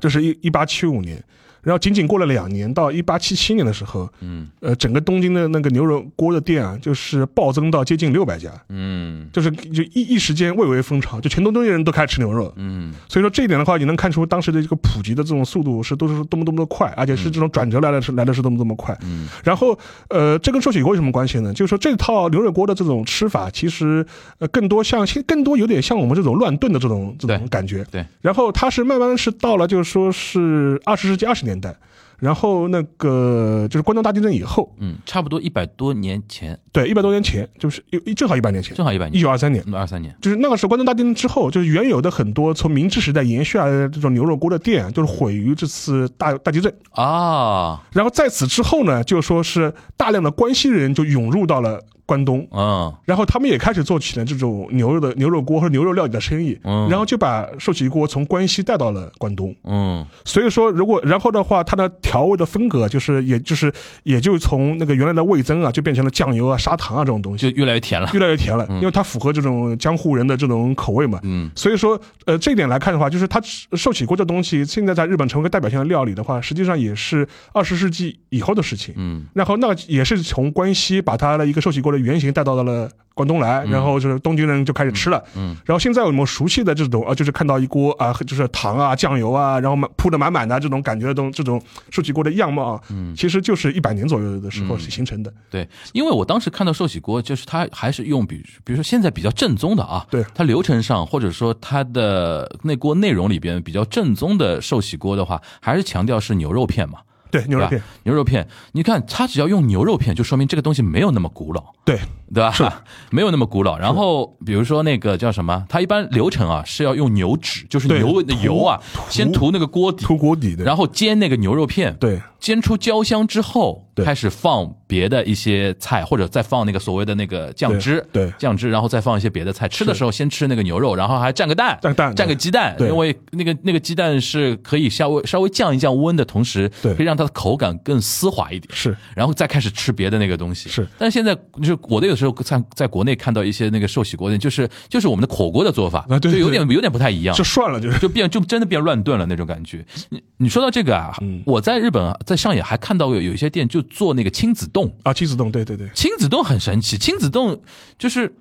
[0.00, 1.22] 这是一一八七五年。
[1.62, 12.52] 然后仅仅过了两年，到一八七七年的时候，嗯呃，整个东京的那个牛肉锅的店啊，就是暴增到接近六百家，嗯就是就一一时间蔚为风潮，就全东京人都开始吃牛肉。
[12.56, 18.96] 嗯所以说这一点的话，你能看出当时的这个普及的这种速度是都是多么多么的快，而且是这种转折来的是来的是多么多么快。
[19.02, 21.52] 嗯然后呃，这跟寿喜锅有什么关系呢？
[21.52, 24.06] 就是说这套牛肉锅的这种吃法，其实
[24.38, 27.84] 呃更多像更多有点像我们这种乱炖的这种这种感觉。
[27.90, 28.04] 对。
[28.20, 31.74] 然后它是慢慢是到了就是说是二十世纪二十年代。
[32.20, 46.74] 然后那个就是关东大地震以后，嗯，差不多一百多年前，对，一百多年前，就是一正好一百年前，正好一百年，一九二三年，嗯，二三年，就是那个时候关东大地震之后，就是原有的很多从明治时代延续下来的这种牛肉锅的店，就是毁于这次大大地震。
[46.90, 52.94] 啊，然后在此之后呢，就说是大量的关西人就涌入到了关东，啊。
[53.04, 56.88] 然后他们也开始做起了这种牛肉的牛肉锅和牛肉料理的生意，嗯。
[56.88, 59.54] 然后就把寿喜锅从关西带到了关东。
[59.64, 60.06] 嗯。
[60.24, 63.70] 所以说，如果然后的话，它的调味的风格就是，也就是
[64.04, 71.20] 也就从那个原来的味增啊，就变成了酱油啊、砂糖啊这种东西，就越来越甜了，越来越甜了，因为它符合这种江湖人的这种口味嘛。
[71.24, 71.50] 嗯。
[71.54, 73.38] 所以说，呃，这一点来看的话，就是它
[73.72, 78.94] 寿喜锅这东西现在在日本成为一个代表性的料理的话，实际上也是二十世纪以后的事情。
[78.96, 79.26] 嗯。
[79.34, 85.22] 然后那也是从关西把它的一个寿喜锅的原型带到了关东来，然后就是东京人就开始吃了。
[85.34, 94.80] 嗯然后现在我们熟悉的这种啊，就是看到一锅啊，就是糖啊、酱油啊，然后满铺的满满的这种感觉的这种这种寿喜锅的样貌啊，嗯，其实就是一百年左右的时候嗯。
[94.80, 95.32] 形成的。
[95.50, 100.24] 对，因为我当时看到寿喜锅，就是它还是用比比如说现在比较正宗的啊，对。
[100.34, 107.00] 它流程上或者说它的那锅内容里边比较正宗的寿喜锅的话，还是强调是牛肉片嘛，
[107.30, 111.62] 对，牛肉片，牛肉片，你看它只要用牛肉片，就说明这个东西没有那么古老。
[111.84, 111.98] 对，
[112.32, 112.50] 对吧？
[112.52, 112.64] 是
[113.10, 113.78] 没有那么古老。
[113.78, 122.20] 然后比如说那个叫什么，它一般流程啊是要用牛脂，就是牛的油啊，先涂那个锅底，涂锅底的，然后煎那个牛肉片，对。
[122.40, 128.32] 煎出焦香之后，对开始放别的一些菜，或者再放那个所谓的那个酱汁，对对。
[128.38, 129.68] 酱汁，然后再放一些别的菜。
[129.68, 136.94] 吃的时候先吃那个牛肉，然后还蘸个蛋，蘸蛋蘸个鸡蛋，因为那个那个鸡蛋是可以稍微稍微降一降温的同时，对。
[136.94, 138.68] 可以让它的口感更丝滑一点。
[138.74, 138.96] 是。
[139.14, 140.68] 然后再开始吃别的那个东西。
[140.68, 140.86] 是。
[140.98, 147.34] 但是现在就是我的有时候在在国内看到一些那个寿喜锅店，就是就是我们的火锅的做法，就有点有点不太一样。
[147.36, 147.44] 就。
[147.44, 147.98] 涮了，就是。
[147.98, 149.84] 就变就真的变乱炖了那种感觉。
[150.10, 151.42] 你你说到这个啊，嗯。
[151.46, 157.60] 我在日本啊在上野还看到有有一些店就做那个亲子洞，啊，亲子洞，对对对，亲子洞很神奇，亲子洞
[157.98, 158.34] 就是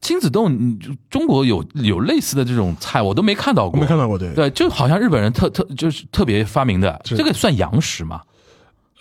[0.00, 8.22] 亲子洞，你就中国有有类似的这种菜我都没看到过，没看到过，对，对，就好像日本人特特就是特别发明的，这个算洋食吗？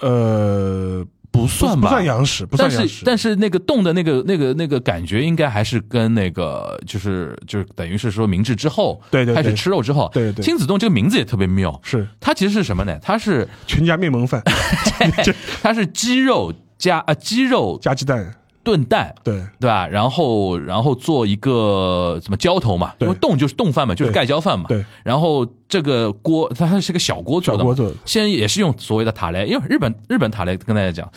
[0.01, 9.43] 呃，不算吧，不算羊屎，不算但是但是那个冻的那个那个那个感觉，应该还是跟那个就是就是等于是说明治之后，对对对。
[9.43, 10.43] 开始吃肉之后，对对对。
[10.43, 12.07] 亲子冻这个名字也特别妙，是。
[12.19, 12.97] 它其实是什么呢？
[13.01, 14.41] 它是全家面蒙饭。
[15.61, 18.33] 它是鸡肉加啊鸡肉加鸡蛋，
[18.69, 19.15] 炖蛋。
[19.23, 19.41] 对。
[19.59, 19.87] 对吧？
[19.87, 24.65] 然后，然后做一个什么浇头嘛，因为冻就是冻饭嘛，就是盖浇饭嘛。
[24.67, 24.85] 对。
[25.03, 27.89] 然后这个锅它还是个小锅做的，小锅做。
[27.89, 31.11] 的先也是用所谓的塔雷，因为日本日本塔雷跟大家讲，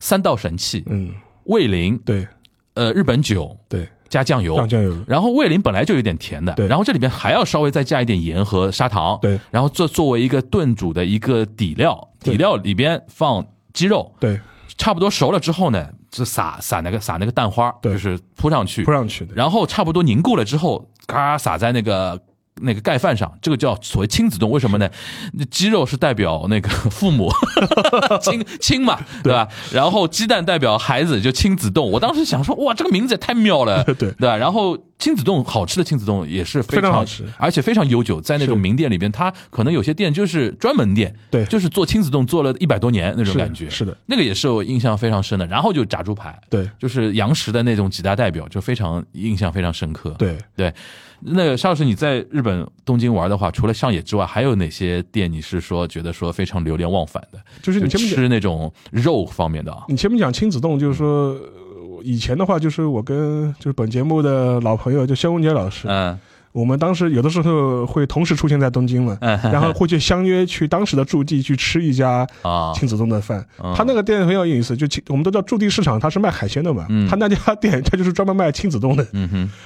[0.00, 1.12] 三道神器，嗯，
[1.44, 2.26] 味淋，对。
[2.74, 6.66] 呃，日本酒对，加酱油，酱酱油，然后味淋本来就有点甜的，对。
[6.66, 9.40] 然后这里边还要稍微再加一点盐和砂糖，对。
[9.50, 14.38] 然后作作为一个炖煮的一个底料，底料里边放鸡肉，对，
[14.76, 22.20] 差不多熟了之后呢，就撒撒那个撒那个蛋花，对就是铺上去，铺上去的，然后差不多凝固了之后，嘎撒在那个。
[22.62, 24.88] 那个盖饭上，这个叫所谓亲子冻，为什么呢？
[25.34, 27.30] 那鸡肉是代表那个 父母
[28.22, 29.48] 亲 亲嘛，对吧？
[29.72, 31.90] 然后鸡蛋代表孩子，就亲子冻。
[31.90, 34.36] 我当时想说，哇，这个名字也太妙了，对对吧？
[34.36, 45.46] 然后亲子冻好吃的亲子冻也是非非常好吃而且非常悠久，在那种名店里边，它可能有些店就是专门店，对就是做亲子冻做了一百多年那种感觉，是的，那个也是我印象非常深的。
[45.46, 50.14] 然后就炸猪排，对就是洋食的那种几大代表，就非常印象非常深刻。
[50.18, 50.36] 对。
[50.56, 50.72] 对，
[51.20, 57.38] 那个邵老师，你在日本东京玩的话，除了上野之外，还有哪些店你是说觉得说非常流连忘返的？
[57.62, 59.84] 就是你前面讲吃那种肉方面的啊？
[59.88, 66.18] 你前面讲亲子洞，就是说呃以前的话，就是我跟就是本节目的老朋友，就肖文杰老师，嗯
[66.56, 73.46] 我们当时有的时候会同时出现在东京嘛，嗯 然后会去相约去当时的驻地去吃一家啊亲子冻的饭。
[73.62, 79.06] 嗯他那个店很有意思，就我们都知道驻地市场它是卖海鲜的嘛，嗯他那家店他就是专门卖亲子冻的，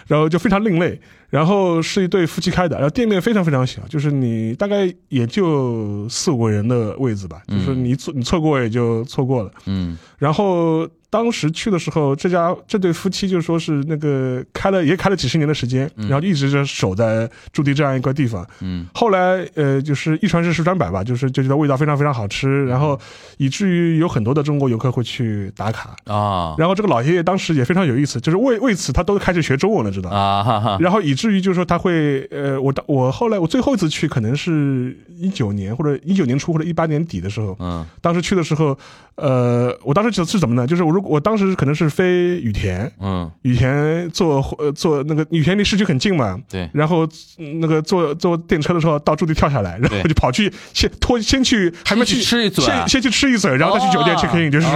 [0.09, 1.00] 然后就非常另类。
[1.31, 9.50] 然后是一对夫妻开的，然后店面非常非常小，就是你大概也就四五个人的位置吧，就是你错你错过也就错过了。
[9.66, 18.46] 嗯然后当时去的时候，这家这对夫妻就说是那个开了也开了几十年的时间，然后一直就守在驻地这样一个地方。
[18.61, 22.99] 嗯后来呃，就是一传十，十传百吧，就是就觉得味道非常非常好吃，然后
[23.38, 25.96] 以至于有很多的中国游客会去打卡。
[26.05, 30.11] 啊然后这个老爷爷当时也非常有意思，就是为为此他都开始学中文了，知道。
[30.11, 37.85] 啊哈哈然后以至于就是说他会，呃，我当我后来我最后一次去可能是一九年或者一九年初或者一八年底的时候，嗯。
[38.00, 38.76] 当时去的时候，
[39.16, 40.66] 呃，我当时是是怎么呢？
[40.66, 43.30] 就是我如果我当时可能是飞羽田，嗯。
[43.42, 46.68] 羽田坐呃坐那个羽田离市区很近嘛，对。
[46.72, 47.06] 然后
[47.38, 52.87] 嗯那个坐坐电车的时候到驻地跳下来，然后就跑去先拖先去还没先去吃一嘴啊。
[52.87, 54.66] 先先去吃一嘴，然后再去酒店 check in，就是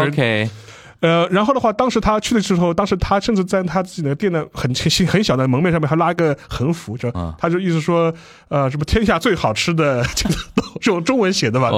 [1.05, 8.13] 呃，然后的话，当时他去的时候，当时他甚至在他自己的店的很很很小的门面上面还拉一个横幅，就、嗯他就意思说，
[8.49, 10.03] 呃，什么天下最好吃的，
[10.81, 11.71] 这种中文写的吧，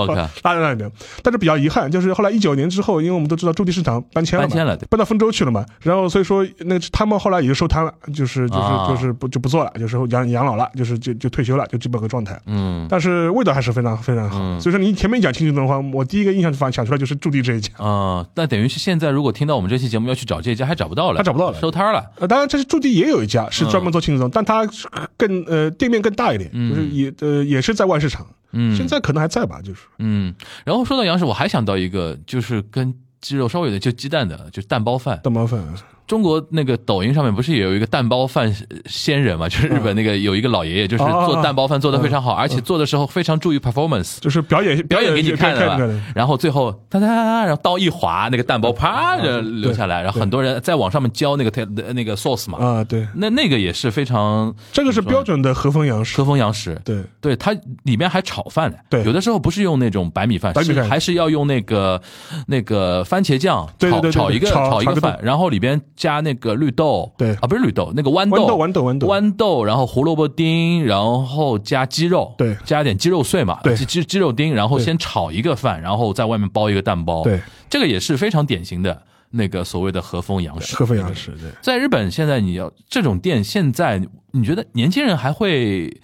[0.45, 0.91] 拉在那里面。
[1.23, 8.87] 但是比较遗憾，就是后来一九年之后，因为我们都知道驻地市场搬迁了嘛，搬迁了搬到丰州去了嘛，然后所以说那个他们后来也就收摊了，就是就是、啊。
[8.87, 12.41] 就是不就不做了，就是养养老了，就是就就退休了，就基本个状态。
[12.47, 12.87] 嗯。
[12.89, 14.61] 但是味道还是非常非常好，嗯。
[14.61, 17.73] 所以说你前面讲清楚的话，我第一个印象就反想出来就是驻地这一家。
[17.77, 21.59] 啊，那等于是现在如果听到我们这期节目要去找这家，还找不到了，他找不到了。
[21.59, 22.05] 收摊了。
[22.21, 24.69] 呃，当然，这是驻地也有一家是专门做轻松，嗯，但它
[25.17, 26.69] 更呃店面更大一点，嗯。
[26.69, 29.81] 就是也呃也是在外市场，嗯，现在可能还在吧，就是。
[29.99, 35.19] 嗯，然后说到杨氏，我还想到一个，就是跟鸡肉稍微有点就鸡蛋的，就是蛋包饭。
[35.25, 35.59] 蛋包饭，
[36.07, 38.55] 中国那个抖音上面不是也有一个蛋包饭
[38.87, 39.49] 仙人嘛？
[39.49, 44.19] 就是日本那个有一个老爷爷，就是做蛋包饭做的非常好，而且做的时候非常注意 performance。
[44.21, 45.69] 就是表演表演给你看的。
[45.69, 56.17] 看吧，然后最后哒哒，然后刀一划，那个蛋包啪就流下来，然后很多人在网上面教那个那个 sauce 嘛，啊，对，那那个也是非常这个是标准的和风洋食。
[56.17, 57.53] 和，风洋食，对，对，它
[57.85, 58.77] 里面还炒饭呢。
[58.89, 59.03] 对。
[59.05, 62.01] 有的时候不是用那种白米饭，是还是要用那个
[62.47, 67.35] 那个番茄酱炒炒一个炒炒一个饭，然后里边加那个绿豆，对。
[67.37, 69.07] 啊，不是绿豆，那个豌豆，豌豆豌豆豌豆。
[69.09, 72.57] 豌豆，然后胡萝卜丁，然后加鸡肉，对。
[72.65, 73.75] 加点鸡肉碎嘛，对。
[73.77, 81.51] 鸡鸡鸡肉丁，然后先炒一个饭，然后在外面包一个蛋包，对，这个也是非常典型的那个所谓的和风洋食，和风洋食，对。
[81.63, 84.01] 在日本，现在你要这种店，现在
[84.33, 86.01] 你觉得年轻人还会，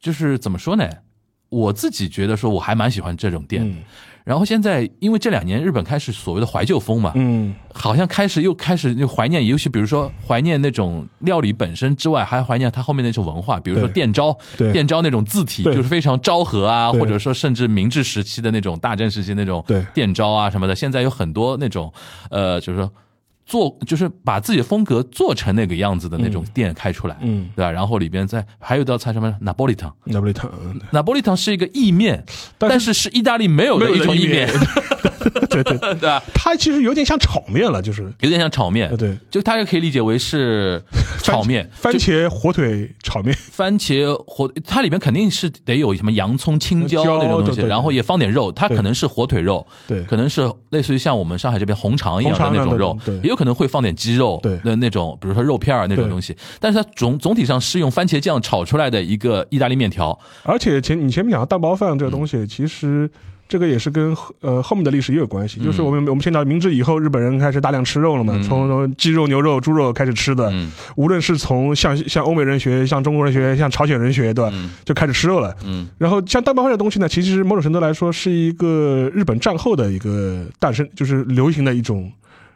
[0.00, 0.88] 就是怎么说呢？
[1.50, 3.62] 我自己觉得说，我还蛮喜欢这种店。
[3.68, 3.82] 嗯
[4.24, 13.92] 然后现在，因为这两年日本开始所谓的怀旧风嘛，嗯，好像开始又开始就怀念，尤其比如说怀念那种料理本身之外，还怀念它后面那种文化，比如说对。
[13.92, 14.72] 店招，对。
[14.72, 19.84] 店招那种字体就是非常昭和啊，或者说甚至明治时期的那种大正时期那种对。
[19.92, 21.92] 店招啊什么的，现在有很多那种
[22.30, 22.90] 呃，就是说
[23.46, 27.48] 做就是把自己的风格做成那个样子的那种店开出来，嗯。
[27.56, 27.70] 对吧？
[27.70, 32.24] 然后里边再还有一道菜什么拿玻璃汤，拿波里汤，嗯拿玻璃汤是一个意面，
[32.58, 34.48] 但是但是是意大利没有的一种意面，
[35.50, 35.94] 对 对，对。
[36.00, 36.22] 吧？
[36.34, 40.82] 它其实有点像炒面了，就是有点像炒面，对对，就大家可以理解为是
[41.22, 50.02] 炒面，番就茄火腿炒面，番茄火，它里面肯定是得有什么洋葱、青椒椒那种东西，对对然后也放点肉，它可能是火腿肉，对。
[50.04, 53.18] 可能是类似于像我们上海这边红肠一样的那种那种肉，对。
[53.20, 63.10] 也有可能会放点鸡肉对的那种，比如说肉片儿那种东西，但是它总总体上是用番茄酱炒出来的一个意大利面条，而且前你前面讲的蛋包饭这个东西，其实
[63.46, 65.60] 这个也是跟呃后面的历史也有关系。
[65.62, 70.48] 就是我们我们现在明治以后，日本人开始大量吃肉了嘛，从鸡肉、牛肉、猪肉开始吃的。
[70.50, 74.52] 嗯无论是从向向欧美人学、向中国人学、向朝鲜人学，对吧？
[74.84, 75.54] 就开始吃肉了。
[75.64, 82.10] 嗯然后像蛋包饭这东西呢，其实某种程度来说是一个日本战后的一个诞生，就是流行的一种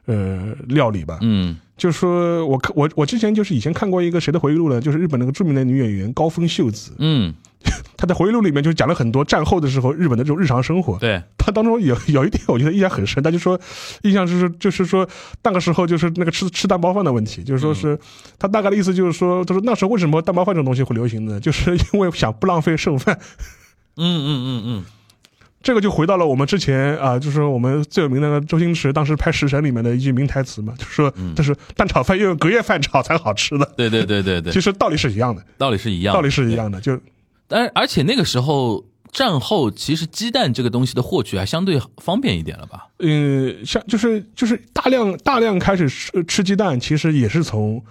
[0.09, 1.19] 呃料理吧。
[1.23, 7.33] 嗯就说我看我我之前就是以前看过一个谁的回忆录呢，就是日本那个著名的女演员高峰秀子，嗯，
[7.97, 10.99] 她在回忆录里面就讲了很多战后的时候日本的这种日常生活。
[10.99, 13.57] 对，她当中有有一点我觉得印象很深，她就说
[14.03, 15.09] 印象就是就是说
[15.45, 17.97] 那个时候就是那个吃吃蛋包饭的问题，就是说是
[18.41, 21.39] 她大概的意思就是说，她说那时候为什么蛋包饭这种东西会流行呢？
[21.39, 23.17] 就是因为想不浪费剩饭。
[23.97, 24.85] 嗯嗯嗯嗯，
[25.61, 31.35] 这个就回到了我们之前啊、就是我们最有名的周星驰当时拍《食神》里面的一句名台词嘛，就是说，嗯。
[31.35, 33.69] 这是蛋炒饭要用隔夜饭炒才好吃的。
[33.77, 34.53] 对对对对对。
[34.53, 36.99] 其，实道理是一样的，道理是一样的，道理是一样的，就
[37.49, 42.87] 但而且那个时候战后，其实鸡蛋这个东西的获取还相对方便一点了吧？
[43.01, 47.83] 嗯，像就是就是大量大量开始吃吃鸡蛋，其实也是从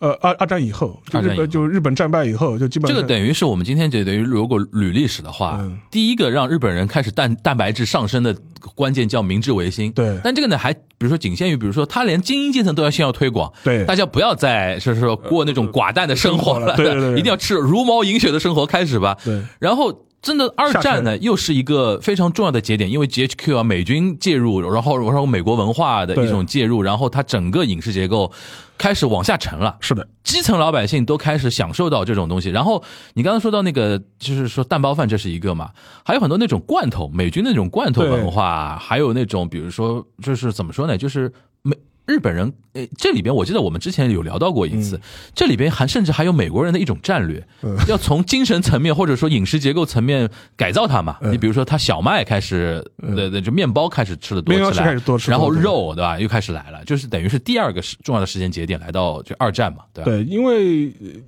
[0.00, 8.36] 呃二二战以后，就日二战以后本就日本战败以后，就基本上这个等于是我们今天就等于如果捋历史的话，嗯第一个让日本人开始蛋蛋白质上升的
[8.74, 9.92] 关键叫明治维新。
[9.92, 19.16] 对但这个呢还比如说仅限于，比如说他连精英阶层都要先要推广，对大家不要再就是说过那种寡淡的生活了，生活了对对对 一定要吃茹毛饮血的生活开始吧。
[19.24, 20.06] 对然后。
[20.22, 28.30] 真的，二战呢又是一个非常重要的节点，因为 GHQ 啊，美军介入，然后然后美国文化的一种介入，然后它整个影视结构
[28.76, 29.76] 开始往下沉了。
[29.80, 32.50] 是的，基层老百姓都开始享受到这种东西。
[32.50, 35.70] 然后你刚刚说到那个，就是说蛋包饭，这是一个嘛，
[36.04, 41.74] 还有很多那种罐头，美军那种罐头文化，还有那种比如说，就是怎么说呢，就是美。
[42.06, 45.00] 日本人，诶，这里边我记得我们之前有聊到过一次，嗯
[45.34, 47.46] 这里边还甚至还有美国人的一种战略，
[47.86, 51.16] 要从精神层面或者说饮食结构层面改造它嘛。
[51.20, 52.84] 嗯你比如说，他小麦开始，
[53.14, 54.94] 的的就面包开始吃的多起来，
[55.28, 60.10] 然后肉对吧，又开始来了，就是等于是第二个重要的时间节点来到就二战嘛，对吧？
[60.10, 61.20] 对，因为呃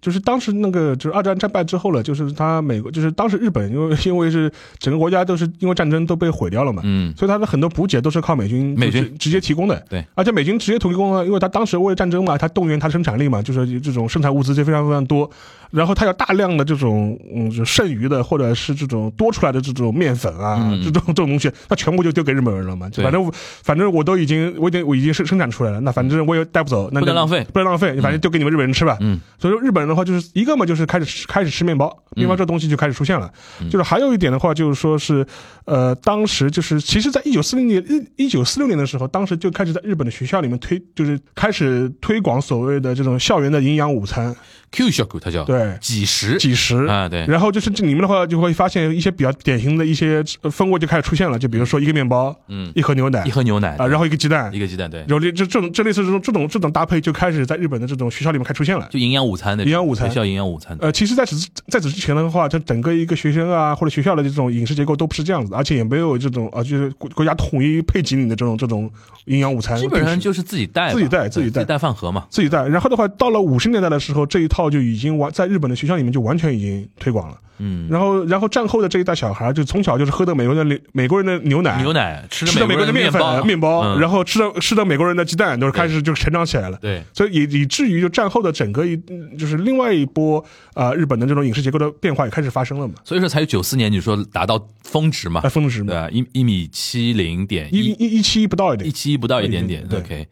[0.00, 9.02] 就是当时那个就是二战战败之后了，就是他美国就是当时日本 因为因为是整个国家都是因为战争都被毁掉了嘛，嗯，所以他的很多补给都是靠美军美军。
[9.02, 9.80] 直直接提供的。
[9.88, 15.30] 对，而且美军直接提供了，因为他当时为了战争嘛，他动员他生产力嘛，就是这种生产物资就非常非常多，
[15.70, 20.82] 然后他有大量的这种嗯就剩余的或者是这种多出来的这种面粉啊，嗯。
[20.82, 22.88] 这种这种东西，他全部就丢给日本人了嘛。
[22.94, 23.30] 反正
[23.62, 27.46] 反正我都已经我已经我已经生生产出来了，那反正我也带不走，那就不能浪费。
[27.52, 28.96] 不能浪费，反正丢给你们日本人吃吧。
[29.00, 33.32] 嗯，所以说日本人的话，就是一个嘛，就是开始吃开始吃面包，面包这东西就开始出现了。
[33.60, 35.26] 嗯就是还有一点的话，就是说是，
[35.64, 37.84] 呃，当时就是其实，在一九四零年
[38.16, 44.34] 一一九四六年的时候，当时就开始在日本的学校里面推，就是开始推广所谓的这种校园的营养午餐，
[44.70, 45.76] Q 小股它叫对。
[45.80, 46.86] 几十几十。
[46.86, 54.52] 啊，对，然后就是这里面的话，就会发现一些比较典型的一些呃风味就开始出现了，就比如说一个面包，嗯，一盒牛奶一盒牛奶啊，然后一个鸡蛋。
[54.52, 58.88] 一，个鸡蛋，对，然后这这这种这类似这种这种这种搭配就开始在日本的这种学校里面开始出现了。
[58.90, 60.08] 就营养午餐的营养午餐。
[60.08, 61.36] 学校营养午餐，呃，其实在此
[61.68, 68.90] 在此之前的话，这整个一个学生啊或者学校的这种饮食结构都不是这样子，而且也没有这种啊，就是国国家统一配给你的这种这种
[69.26, 71.58] 营养午餐，基本上就是自己带，自己带自己带。
[71.58, 72.66] 自己带饭盒嘛，自己带。
[72.66, 77.36] 然后的话，到了五十年代的时候，这一套就已经完在日本的学校里面就完全已经推广了。
[77.60, 84.00] 嗯，然后然后战后的这一代小孩就从小就是喝的美国人的牛美国人的牛奶，牛奶吃吃的美国人的面粉、面包，嗯。
[84.00, 86.78] 然后吃的吃的美国人的鸡蛋，都是开始就成长起来了。
[86.80, 90.38] 对，所以以以至于就战后的整个一嗯就是另外一波
[90.74, 95.40] 啊、呃日本的这种饮食结构的变化也开始发生了嘛，所以说才有九四年你说达到峰值嘛？
[95.42, 96.18] 哎，，峰值嘛，对？
[96.20, 98.88] 一一米七零点一一一七一不到一点。
[98.88, 100.28] 一，七一不到一点点对，OK。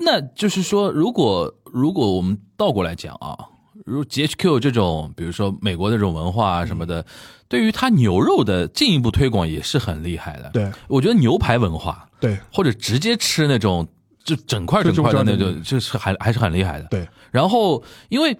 [0.00, 3.36] 那就是说，如果如果我们倒过来讲啊，
[3.84, 7.06] 如 GHQ 这种，比如说美国的这种文化啊什么嗯的，
[7.48, 10.50] 对于它牛肉的进一步推广也是很厉害的。
[10.52, 13.86] 对我觉得牛排文化对或者直接吃那种
[14.24, 16.86] 就整块整块的那种，就是还还是很厉害的。
[16.90, 18.36] 对然后因为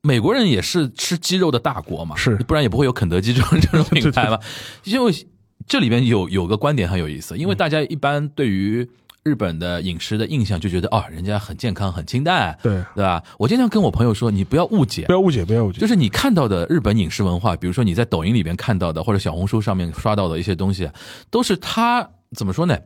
[0.00, 4.38] 美国人也是吃鸡肉的大国嘛，是不然也不会有肯德基这种这种 品牌嘛。
[4.84, 5.12] 因为
[5.66, 8.88] 这里边有有个观点很有意思，因为大家一般对于
[9.24, 13.22] 日本的饮食的印象就觉得哦，人家很健康、很清淡，对，对吧？
[13.38, 20.90] 我经常跟我朋友说，你不要误解不，要误解，不要误解，就是你看到的日本饮食文化，比如说你在抖音里边看到的，或者小红书上面刷到的一些东西，
[21.30, 22.76] 都是他怎么说呢？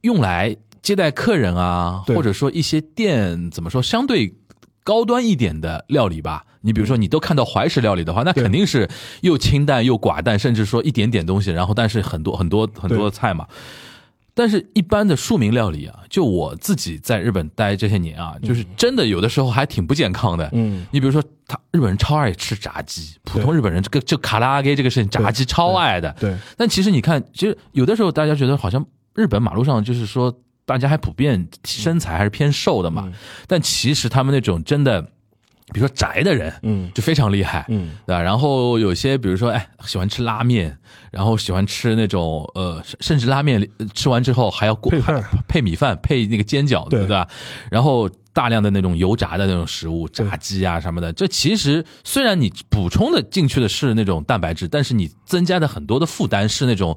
[0.00, 4.34] 用来接待客人啊，或者说一些店怎么说相对
[4.82, 6.44] 高端一点的料理吧。
[6.62, 8.88] 你比如说，你都看到怀石料理的话，那肯定是
[9.20, 13.46] 又清淡又寡淡，甚至说一点点东西，然后但是很多很多很多菜嘛。
[14.34, 20.48] 但是，一般的庶民料理啊，就我自己在日本待这些年啊，就是真的有的时候还挺不健康的。
[20.52, 26.10] 嗯，你比如说，他日本人超爱吃炸鸡，普通日本人这个就卡拉阿给这个事情，炸鸡超爱的。
[26.18, 33.12] 对但其实你看，其实有的时候大家觉得好像日本马路上就是说大家还普遍身材还是偏瘦的嘛，嗯。
[33.46, 35.06] 但其实他们那种真的，
[35.72, 38.22] 比如说宅的人，嗯就非常厉害，嗯对吧？
[38.22, 40.76] 然后有些比如说，哎，喜欢吃拉面，
[41.10, 47.26] 然后喜欢吃那种呃，甚甚至拉面呃吃完之后还要过配饭配米饭，配那个煎饺子，对对吧？
[47.70, 56.96] 然后大量的那种油炸的那种食物，炸鸡啊什么的，这其实虽然你补充的进去的是那种蛋白质，但是你增加的很多的负担是那种。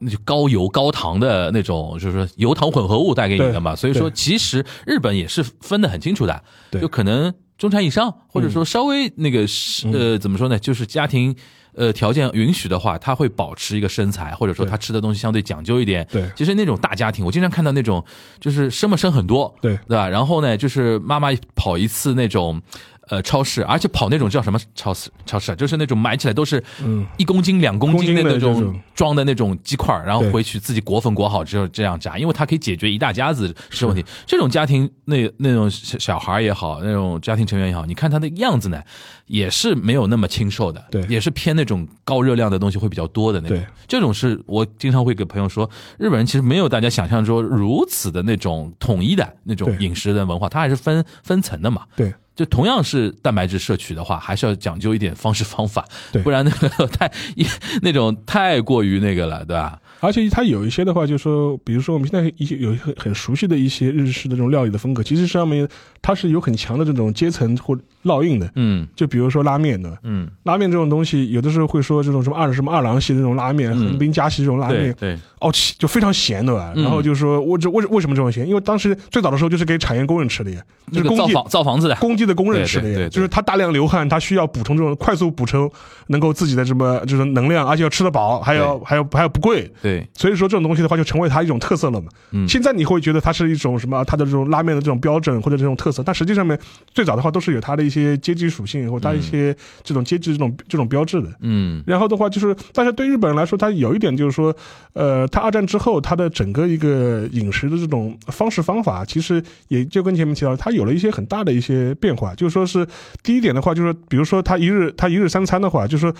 [0.00, 11.34] 那就高油高糖的那种，就是说油糖混合物带给你的嘛，所以说其实日本也是分得很清楚的，对就可能中产以上，或者说稍微那个是、呃怎么说呢，就是家庭
[11.74, 16.06] 呃条件允许的话，他会保持一个身材，或者说他吃的东西相对讲究一点。
[16.10, 18.04] 对其实那种大家庭，我经常看到那种
[18.40, 20.08] 就是生嘛生很多，对对吧？
[20.08, 22.60] 然后呢，就是妈妈跑一次那种。
[23.08, 25.10] 呃，超市，而且跑那种叫什么超市？
[25.26, 34.04] 超市啊就是那种买起来都是嗯一公斤、两公斤的那种装的那种鸡块，然后回去自己裹粉裹好之后这样炸，因为它可以解决一大家子吃问题。
[34.26, 38.82] 这种家庭那那种小小孩也好，那种家庭成员也好，你看他的样子呢，
[39.26, 43.66] 也是没有那么清瘦的，对也是偏那种高热量的东西会比较多的那种对。
[43.86, 51.82] 这种是我经常会给朋友说，日本人其实没有大家想象中如此的那种统一的那种饮食的文化，它还是分分层的嘛。
[51.94, 57.46] 对就同样是蛋白质摄取的话，还是要讲究一点方式方法，对不然那个太一
[57.82, 59.78] 那种太过于那个了，对吧？
[60.04, 65.66] 而且它有一些的话，就是说，比如说我们现在一些有很很熟悉的一些日式的这种料理的风格，其实上面
[66.02, 68.50] 它是有很强的这种阶层或烙印的。
[68.56, 76.72] 嗯就比如说拉面的，嗯，拉面这种东西，有的时候会说这种什么二什么二郎系的这种拉面，嗯横滨加系这种拉面，对对，哦，就非常咸的吧。
[76.76, 78.46] 嗯然后就说我这为为什么这种咸？
[78.46, 80.60] 因为当时最早的时候就是给产业工人吃的呀，
[80.92, 85.70] 就是工地房造房子的，工地的工人吃的就是他大量流汗，他需要补充这种快速补充，
[86.08, 89.70] 能够自己的什么就是能量，而且要吃得饱，还要还要还要不贵。
[89.80, 92.08] 对，所以说这种东西的话，就成为它一种特色了嘛。
[92.32, 94.04] 嗯现在你会觉得它是一种什么？
[94.04, 96.58] 它的这种拉面的这种标准或者这种特色，但实际上面
[96.92, 101.28] 最早的话都是有它的一些阶级属性或它一些这种阶级这种这种标志的。
[101.40, 104.54] 嗯然后的话就是，但是对日本人来说，它有一点就是说，
[104.92, 112.34] 呃，它二战之后，它的整个一个饮食的这种方式方法，其实也就跟前面提到，它有了一些很大的一些变化。
[112.34, 112.86] 就是说是
[113.22, 116.14] 第一点的话，就是比如说它一日它一日三餐的话，就是说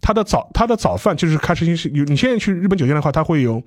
[0.00, 3.62] 它的早他的早饭就是开始是有，你现在去日本酒店的话，他会有，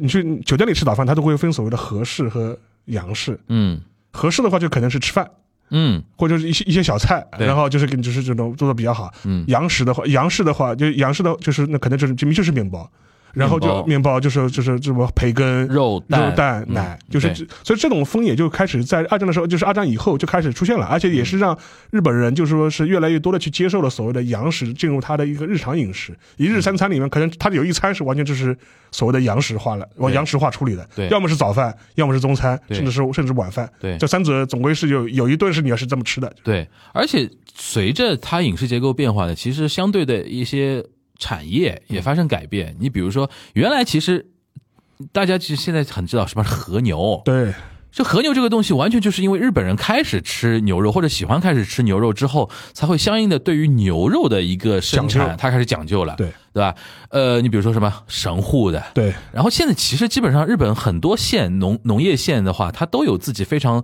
[0.00, 3.38] 你去酒店里吃早饭，他都会分所谓的和式和洋式。
[3.48, 3.80] 嗯
[4.12, 5.30] 和式的话就可能是吃饭。
[5.70, 9.12] 嗯或者是一些一些小菜，然后就是跟就是这种做的比较好。
[9.24, 12.88] 嗯洋食的话，洋式的话，就洋式的，就是那可能就是就就是面包，
[13.36, 14.16] 然后就面包。
[14.18, 16.30] 就是就是什么培根、肉蛋。
[16.30, 21.56] 肉蛋、嗯奶，就是这所以这种风也就开始在二战的时候，就是二战以后就开始出现了，而且也是让
[21.90, 28.56] 日本人就是说是越来越多的去接受了所谓的洋食进入他的一个日常饮食，一日三餐里面可能他有一餐是完全就是
[28.90, 31.08] 所谓的洋食化了，往洋食化处理的，对。
[31.08, 33.98] 要么是早饭，要么是中餐，甚至是甚至晚饭，对。
[33.98, 40.82] 这三者总归是有有一顿是你要是这么吃的，对，而且随着他饮食结构变化呢，其实相对的一些
[41.18, 42.76] 产业也发生改变。
[42.78, 44.26] 你比如说，原来其实
[45.12, 47.54] 大家其实现在很知道什么是和牛，对。
[47.92, 56.74] 就和牛这个东西，完全就是因为日本人开始吃牛肉或者喜欢开始吃牛肉之后，才会相应的对于牛肉的一个生产，它开始讲究了，对对吧？
[57.08, 63.82] 呃，你比如说什么神户的，对，然后现在其实基本上日本很多县农农业县的话，它都有自己非常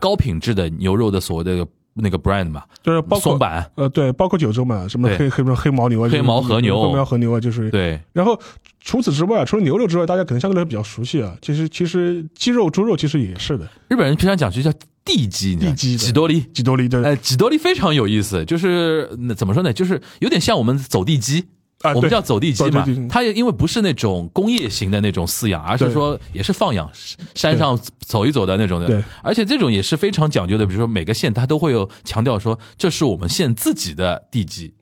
[0.00, 1.64] 高品质的牛肉的所谓的
[1.94, 7.70] 那个 brand 嘛，就是包括松板，呃，对，包括九州嘛，什么黑黑黑黑牦牛啊，黑毛和牛黑毛和牛啊，就是。
[7.70, 8.38] 对，然后
[8.80, 11.36] 除此之外，除了牛肉之外，大家可能相对来说比较熟悉啊。
[11.42, 14.72] 其实其实鸡肉、猪肉其实也是的，日本人平常讲就叫
[15.04, 16.40] 地鸡，地鸡几多利。
[16.54, 19.72] 几多利的哎，几多利非常有意思，就是那怎么说呢？
[19.72, 21.46] 就是有点像我们走地鸡。
[21.82, 26.90] 啊，我们叫走地鸡嘛它也因为不是那种工业型的那种饲养，而是说也是放养，
[27.34, 28.86] 山上走一走的那种的。
[28.86, 34.74] 对，而且这种也是非常讲究的，比如说每个县它都会有强调说，这是我们县自己的地鸡，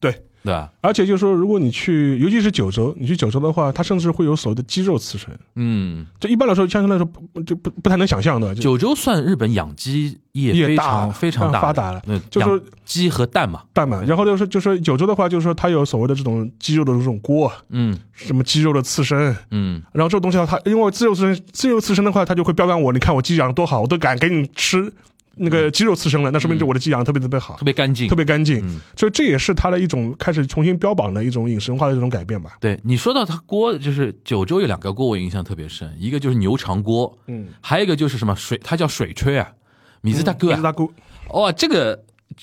[0.00, 0.22] 对。
[0.46, 0.70] 对吧？
[0.80, 5.28] 而且就是说，如果你去，尤其是九州，你去九州的话，它甚至会有所谓的鸡肉刺身。
[5.56, 8.54] 嗯，这一般来说，相对来说不就不不太能想象的。
[8.54, 12.00] 九州算日本养鸡业非业大常非常大发达了。
[12.06, 17.98] 那就说鸡和蛋嘛，蛋嘛，然后就是就是九州的话，就是说它有所谓的这种鸡肉的这种锅，嗯。
[18.12, 24.90] 什么鸡肉的刺身，嗯，然后这种东西它因为自由刺身，自由刺身的话，它就会标杆我，你看我鸡养得多好，我都敢给你吃
[25.38, 28.58] 那个肌肉刺身了，那说明就我的鸡养特别特别好特，别干净，特别干净。
[28.66, 32.56] 嗯，所以这也是他的一种开始重新标榜的一种饮食文化的这种改变吧。
[32.58, 39.52] 对你说到他锅，就是九州有两个锅我印象特别深，一个就是牛肠锅，嗯，还有一个就是什么水，它叫水炊啊，
[40.00, 40.90] 米字大哥啊，米大锅，
[41.30, 42.02] 哇，这个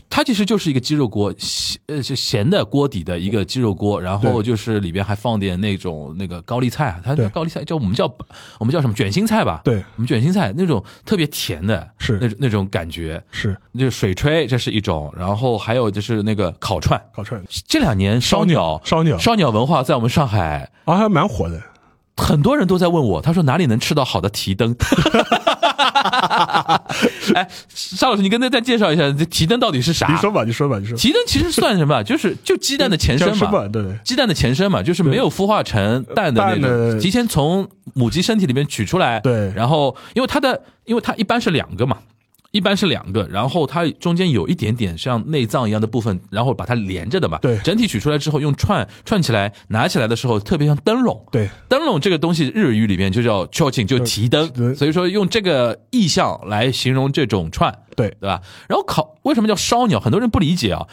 [0.09, 8.05] 它其实就是一个鸡肉锅，咸呃是咸的锅底的一个鸡肉锅，然后就是里边还放点那种那个高丽菜啊，它对高丽菜叫我们叫
[8.59, 9.61] 我们叫什么卷心菜吧？
[9.63, 13.23] 对我们卷心菜那种特别甜的，是那种那种感觉。
[13.31, 17.01] 是就是水炊，这是一种，然后还有就是那个烤串。
[17.15, 21.61] 烤串，这两年烧鸟、烧鸟烧鸟文化在我们上海，啊，还蛮火的。
[22.15, 24.75] 很多人都在问我，他说哪里能吃到好的提灯？
[27.33, 30.07] 哎，沙老师，你跟大家介绍一下，这提灯到底是啥？
[30.11, 30.95] 你说吧，你说吧，你说。
[30.97, 32.03] 提灯其实算什么？
[32.03, 33.67] 就是就鸡蛋的前身嘛？
[33.67, 39.19] 对对鸡蛋的前身嘛，就是没有孵化成蛋的那蛋的种，提前从母鸡身体里面取出来。
[39.19, 41.97] 对然后因为它的，因为它一般是两个嘛。
[42.53, 47.39] 一般是两个，然后它中间有一点点像内脏一样的部分，然后把它连着的嘛。
[47.39, 51.19] 对整体取出来之后，用串串起来，拿起来的时候特别像灯笼。
[51.31, 57.75] 对灯笼这个东西，日语里面就叫 c h o c h i n 就提灯对，所以说用这个意象来形容这种串。
[57.95, 58.39] 对对吧？
[58.69, 59.99] 然后烤为什么叫烧鸟？
[59.99, 60.87] 很多人不理解啊。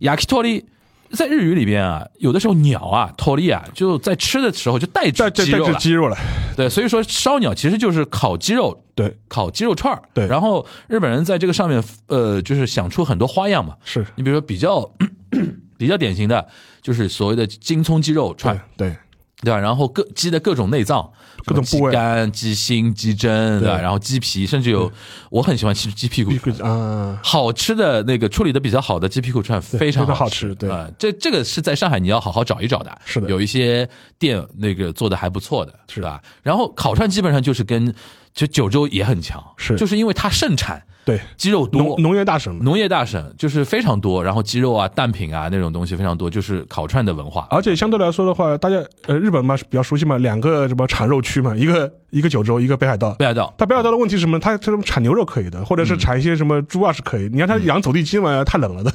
[0.00, 0.64] yakitori
[1.12, 5.72] 在日语里边啊，有的时候鸟啊，tori 啊，就在吃的时候就带在在在指鸡肉了。
[5.72, 6.16] 这鸡肉了。
[6.56, 13.76] 对，所以说烧鸟其实就是烤鸡肉，对，烤鸡肉串儿对然后日本人在这个上面，呃，就是想出很多花样嘛。
[13.84, 14.90] 是你比如说比较
[15.78, 16.46] 比较典型的，
[16.82, 18.96] 就是所谓的京葱鸡肉串对，
[19.42, 19.58] 对对吧？
[19.58, 21.10] 然后各鸡的各种内脏，
[21.44, 23.76] 各种部位鸡肝、鸡心、鸡胗，对吧？
[23.76, 24.90] 对然后鸡皮，甚至有
[25.30, 26.38] 我很喜欢吃鸡屁股必。
[26.38, 33.88] 须啊，好吃的那个处理的比较好的鸡屁股串非常好吃，吃对呃这这个是在上海你要好好找一找的，是的有一些
[34.18, 36.22] 店那个做的还不错的，是吧？
[36.42, 37.92] 然后烤串基本上就是跟
[38.32, 42.56] 就九州也很强，是就是因为它盛产对，鸡肉多农，农业大省。
[42.60, 47.46] 农业大省就是非常多，然后鸡肉啊、蛋品啊那种东西非常多，就是烤串的文化。
[47.50, 48.76] 而且相对来说的话，大家
[49.06, 53.10] 呃日本嘛是比较熟悉嘛，两个什么产肉区嘛，一个一个九州，一个北海道。
[53.14, 54.38] 北海道，它北海道的问题是什么？
[54.38, 57.28] 它这种产牛肉可以的，或者是产一些什么猪啊是可以。
[57.32, 58.92] 你看它养走地鸡嘛，太冷了的。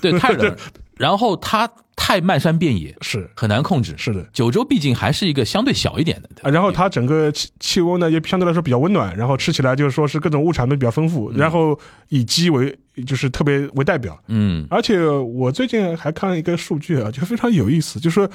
[0.00, 0.56] 对， 太冷，
[0.96, 3.94] 然后它太漫山遍野，是很难控制。
[3.96, 4.22] 是的。
[4.32, 11.78] 九州毕竟还是一个相对小一点的，啊，然后它整个气气温呢也相对来说比较温暖，然后吃起来就是说是各种物产都比较丰富，然后
[12.08, 12.76] 以鸡为
[13.06, 14.18] 就是特别为代表。
[14.28, 18.30] 嗯而且我最近还看了一个数据啊，就非常有意思，就是说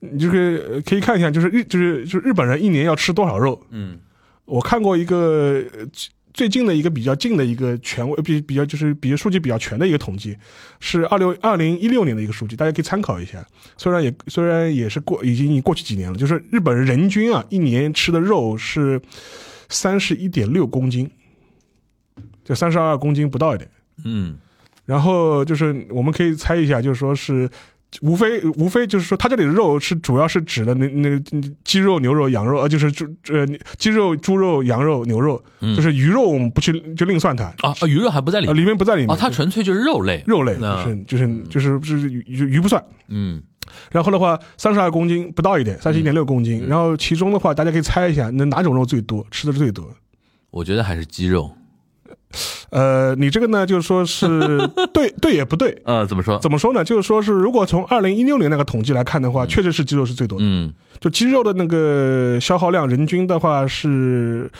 [0.00, 3.60] 你就是呃可以看一下，就是日就是就是日本人一年要吃多少肉。
[3.70, 3.98] 嗯
[4.44, 5.86] 我看过一个呃
[6.32, 10.36] 最近的一个比较近的一个权威比比较就是比较数据比较全的一个统计，
[10.78, 13.44] 是二六二零一六年的一个数据，大家可以参考一下。
[13.76, 19.00] 虽然也虽然也是过已经过去几年了，就是日本人人均啊一年吃的肉是
[19.68, 21.10] 三十一点六公斤，
[22.44, 23.68] 就三十二公斤不到一点。
[24.04, 24.38] 嗯
[24.86, 27.48] 然后就是我们可以猜一下，就是说是
[28.02, 31.20] 无非无非就是说，它这里的肉是主要是指的那那个
[31.64, 35.74] 鸡肉、牛肉、羊肉，呃，就是猪呃鸡肉、猪肉、羊肉、牛肉，嗯。
[35.74, 42.82] 就是鱼肉我们不去就另算它，啊啊，鱼肉还不在里呃，面里面不在里面，啊，它纯粹就是肉类，肉类，嗯就是就是就是就是鱼鱼鱼不算。
[43.08, 43.42] 嗯。
[43.92, 46.44] 然后的话，三十二公斤不到一点，三十一点六公嗯。
[46.44, 46.66] 斤。
[46.66, 49.88] 然后其中的话，大家可以猜一下，那哪种肉最多，吃的最多？
[50.50, 51.50] 我觉得还是鸡肉。
[52.70, 54.28] 呃，你这个呢，就是说是
[54.94, 55.76] 对对也不对。
[55.84, 56.38] 呃，怎么说？
[56.38, 56.84] 怎么说呢？
[56.84, 60.44] 就是说是，如果从二零一六年那个统计来看的话，确实是鸡肉是最多的。
[60.46, 64.50] 嗯就鸡肉的那个消耗量，人均的话是，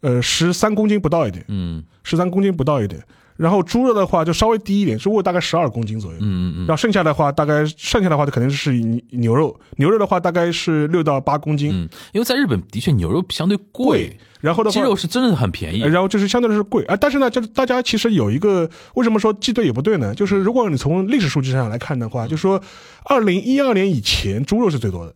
[0.00, 3.02] 呃十三公斤不到一点，嗯十三公斤不到一点。
[3.36, 6.18] 然后猪肉的话就稍微低一点，猪肉大概十二公斤左右。
[6.20, 8.72] 嗯嗯嗯，然后剩下的话，大概剩下的话就肯定是
[9.10, 11.70] 牛肉，牛肉的话大概是六到八公斤。
[11.72, 15.88] 嗯，因为在日本的确牛肉相对贵，然后的话，鸡肉是真的很便宜呃。
[15.88, 20.14] 然后就是相对来说贵啊，但是呢，就是大家其实有一个为什么说既对也不对呢？
[20.14, 22.62] 就是如果你从历史数据上来看的话，就说
[23.04, 25.14] 二零一二年以前猪肉是最多的，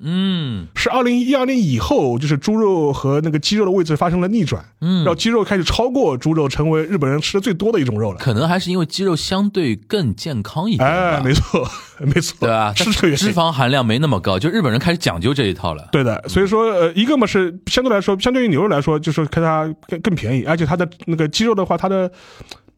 [0.00, 8.18] 嗯是二零一二年以后，就是猪肉和那个鸡肉的位置发生了逆转，嗯然后鸡肉开始超过猪肉，成为日本人吃的最多的一种肉了。
[8.18, 11.68] 可能还是因为鸡肉相对更健康一点吧，哎，没错，
[12.00, 12.72] 没错，对吧？
[12.74, 15.88] 是这个脂肪含量没那么高，就日本人开始讲究这一套了。
[15.90, 22.10] 对的，所以说呃，一个嘛是相对来说，相对于牛肉来说，就是看它更更便宜，而且它的那个鸡肉的话，它的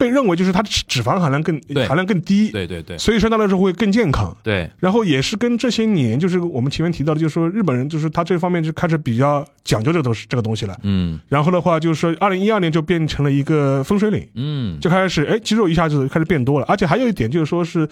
[0.00, 2.96] 被认为就是它的脂肪含量更含量更低，对对对。
[2.96, 4.34] 所以说相对来说会更健康。
[4.42, 10.74] 对，然后也是跟这些年，就是我们前面提到的，就是说日本人就是他这方面就开始比较讲究这个东西这个东西了。
[10.84, 11.20] 嗯。
[11.28, 17.86] 然后的话，就是说二零一二年就变成了一个分水岭，嗯，就开始哎肌肉一下子开始变多了，而且还有一点就是说是，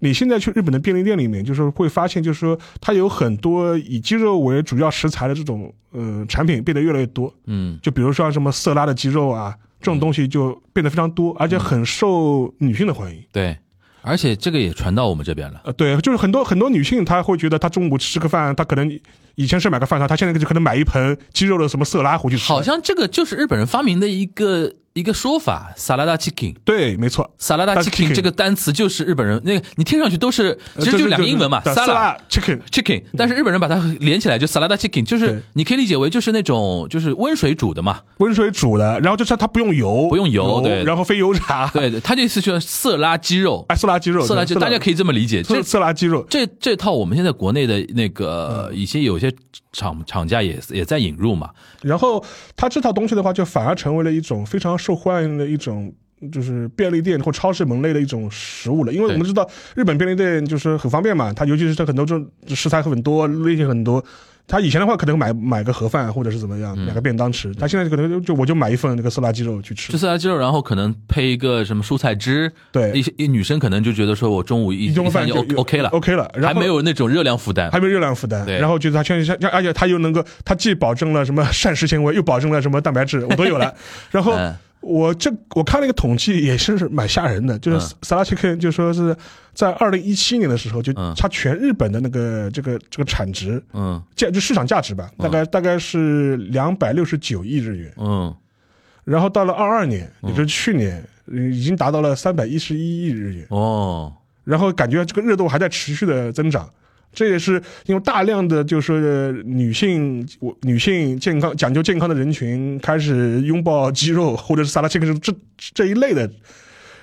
[0.00, 7.78] 你现在去日本的便利店里面，就是会发现就是说它有很多以鸡肉为主要食材的这种呃产品变得越来越多，嗯。
[7.80, 13.22] 就比如说像什么色拉的鸡肉啊这种东西就变得非常多，而且很受女性的欢迎。
[13.32, 13.56] 对，
[14.00, 15.60] 而且这个也传到我们这边了。
[15.64, 19.00] 呃，对，就是很多很多女性，她会觉得她中午吃个饭，她可能
[19.34, 22.44] 以前是买个饭团，她现在就可能买一盆鸡肉的什么色拉回去吃。
[22.44, 26.54] 好像这个就是日本人发明的一个一个说法，萨拉达 chicken。
[26.64, 32.60] 对，没错，萨拉达 That's chicken 这个单词就是日本人那个，你听上去都是其实就两个英文嘛，萨萨拉拉 chicken。
[32.70, 40.84] chicken，但是日本人把它连起来就萨拉达 chicken，就是你可以理解为就是那种就是温水煮的嘛，温水煮的，然后就是它不用油，不用油对。
[40.84, 48.82] 然后非油炸，对对，他这意思就是色拉鸡肉，哎，色拉鸡肉，色拉鸡，大家可以以这么理解，这色色拉鸡肉，这这套我们现在国内的那个嗯。
[48.82, 49.32] 一些有些
[49.72, 51.50] 厂厂家也也在引入嘛，
[51.82, 52.24] 然后
[52.56, 55.92] 它这套东西的话，就反而成为了一种非常受欢迎的一种。
[56.30, 59.44] 就是便利店或超市门类的一种食物了，因为我们知道
[59.74, 64.00] 日本便利店就是很方便嘛，它尤其是它很多这种食材很多，类型很多。
[64.52, 67.54] 他以前的话可能买买个盒饭或者是怎么样，买个便当吃。
[67.54, 69.98] 他现在可能就就我就买一份那个色拉鸡肉去吃就。
[69.98, 79.14] 色拉鸡肉，然后可能配一个什么蔬菜汁，对一些一女生可能就觉得说我中午一一中饭就就 OK 了 OK 了，然后还没有那种热量负担，还没有热量负担，对然后觉得他
[79.50, 83.74] 而且他又能够，他既保证了什么膳食纤维，又保证了什么蛋白质，我都有了。
[84.12, 87.80] 然后嗯我这我看了一个统计，也是蛮吓人的，就是嗯。
[88.02, 89.16] S a l a Chicken 就说是
[89.54, 91.14] 在二零一七年的时候，就嗯。
[91.16, 94.02] 它全日本的那个这个这个产值嗯。
[94.14, 97.92] 价就市场价值吧，大概大概是两百六十九亿日元。
[97.96, 98.34] 嗯。
[99.04, 103.46] 然后到了二二年，也就是去年，呃已经达到了三百一十一亿日元。
[103.50, 104.12] 哦，
[104.44, 106.68] 然后感觉这个热度还在持续的增长。
[107.12, 115.32] 这也是因为大量的就是女性，我女性健康讲究健康的人群开始拥抱鸡肉或者是萨拉切克这
[115.74, 116.30] 这一类的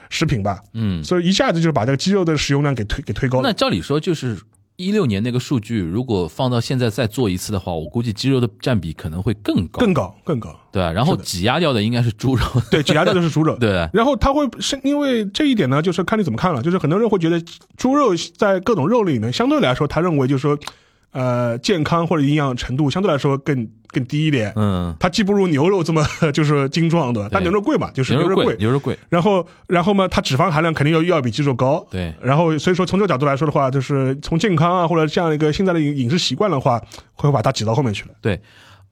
[0.09, 3.49] 食品吧，嗯，所以一下子就把这个鸡肉的使用量给推给推高了。
[3.49, 4.37] 那照理说就是。
[4.79, 10.57] 一六年那个数据，如果放到现在再做一次的话，我估计鸡肉的占比可能会更高，更高，更高。
[10.71, 10.89] 对吧？
[10.93, 13.57] 然后挤压掉的应该是猪肉，对，挤压掉的是猪肉。
[13.59, 16.63] 对然后它会是因为这一点呢，就是看你怎么看了。
[16.63, 17.43] 就是很多人会觉得
[17.75, 20.57] 猪肉在各种肉类里面，相对来说，他认为就是说，
[21.11, 24.53] 呃，健康或者营养程度相对来说更更低一点。
[24.55, 28.55] 嗯，它既不如牛肉这么 就是精壮的，但牛肉贵嘛，就是牛肉贵。
[28.57, 31.85] 牛肉贵，然后，然后嘛，它脂肪含量肯定要要比鸡肉高。
[31.89, 36.81] 对然后，所以说从这个角度来说的话，就是从健康啊，或者这样一个现在的饮饮食习惯的话，
[37.13, 38.11] 会把它挤到后面去了。
[38.21, 38.39] 对。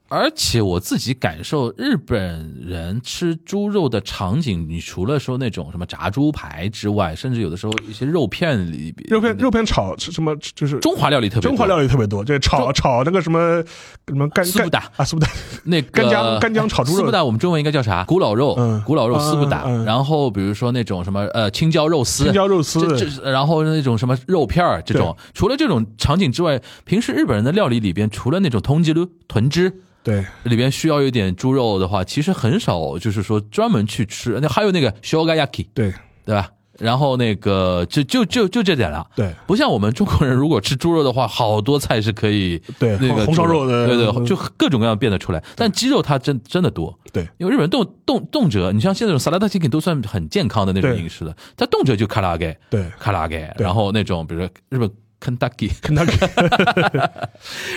[0.10, 10.34] 而且我自己感受日本人吃猪肉的场景，你除了说那种什么炸猪排之外，甚至有的时候一些肉片里边，肉片肉片炒是什么？
[10.56, 13.62] 就是中华料理特别多中华料理特别多，这炒炒那个什么
[14.08, 15.28] 什么干丝不打干啊，丝不打，
[15.66, 18.06] 那个干姜干姜炒猪肉丝不打，我们中文应该叫啥？
[18.06, 19.64] 古老肉，嗯古老肉丝不打。
[19.66, 29.82] 嗯嗯然后比如说那种什么呃青椒肉丝，青椒肉丝这这然后那种什么肉片儿这种，除了这种场景之外，平时日本人的料理里边，除了那种通缉噜豚汁。
[30.08, 34.40] 对里边需要一点猪肉的话，其实很少，就是说专门去吃。
[34.42, 35.94] 那还有那个 shogayaki，对
[36.26, 36.50] 对吧？
[36.80, 39.06] 然后那个就就就就这点了。
[39.16, 45.44] 对不像我们中国人，如果吃猪肉的话，好多菜是可以对那个红烧肉的对对，嗯就各种各样变得出来。
[45.56, 54.88] 但鸡肉它真真的多，对因为日本人动动动辄，你像现在这种萨拉达 chicken 都算很健康的那种饮食的，它动辄就卡拉给对，卡拉给，对然后那种比如说日本
[55.20, 56.18] Kentucky，肯德基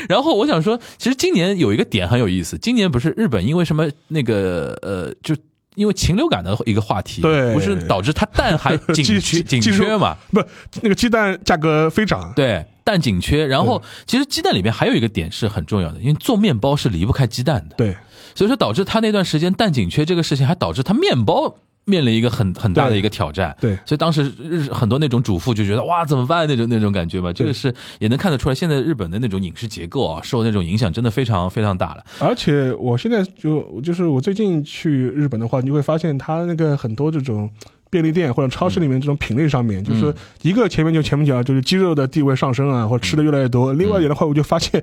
[0.08, 5.34] 然后我想说，其实今年有一个点很有意思，今年不是日本因为什么那个呃，就
[5.76, 7.54] 因为禽流感的一个话题，对。
[7.54, 10.16] 不是导致它蛋还紧缺 紧缺嘛？
[10.32, 10.42] 不
[10.82, 13.46] 那个鸡蛋价格飞涨，对，蛋紧缺。
[13.46, 17.96] 然后其实鸡蛋里面还有一个点是很重要的，因为做面包是离不开鸡蛋的，对，
[18.34, 21.56] 所以说导致他那段时间蛋紧缺这个事情，还导致他面包
[21.90, 23.54] 面临一个很很大的一个挑战。
[23.60, 32.04] 对所以当时日很多那种主妇就觉得哇怎么办那种那种感觉吧，这个是也能看得出来，现在日本的那种饮食结构啊，受那种影响真的非常非常大了。
[32.20, 37.50] 而且我现在就就是我最近去日本的话，你会发现它那个很多这种。
[37.92, 43.72] 便利店或者超市里面这种品类上面，就是说一个前面就前面讲，就是鸡肉的地位上升啊，或者吃的越来越多。
[43.72, 44.80] 另外一点的话，我就发现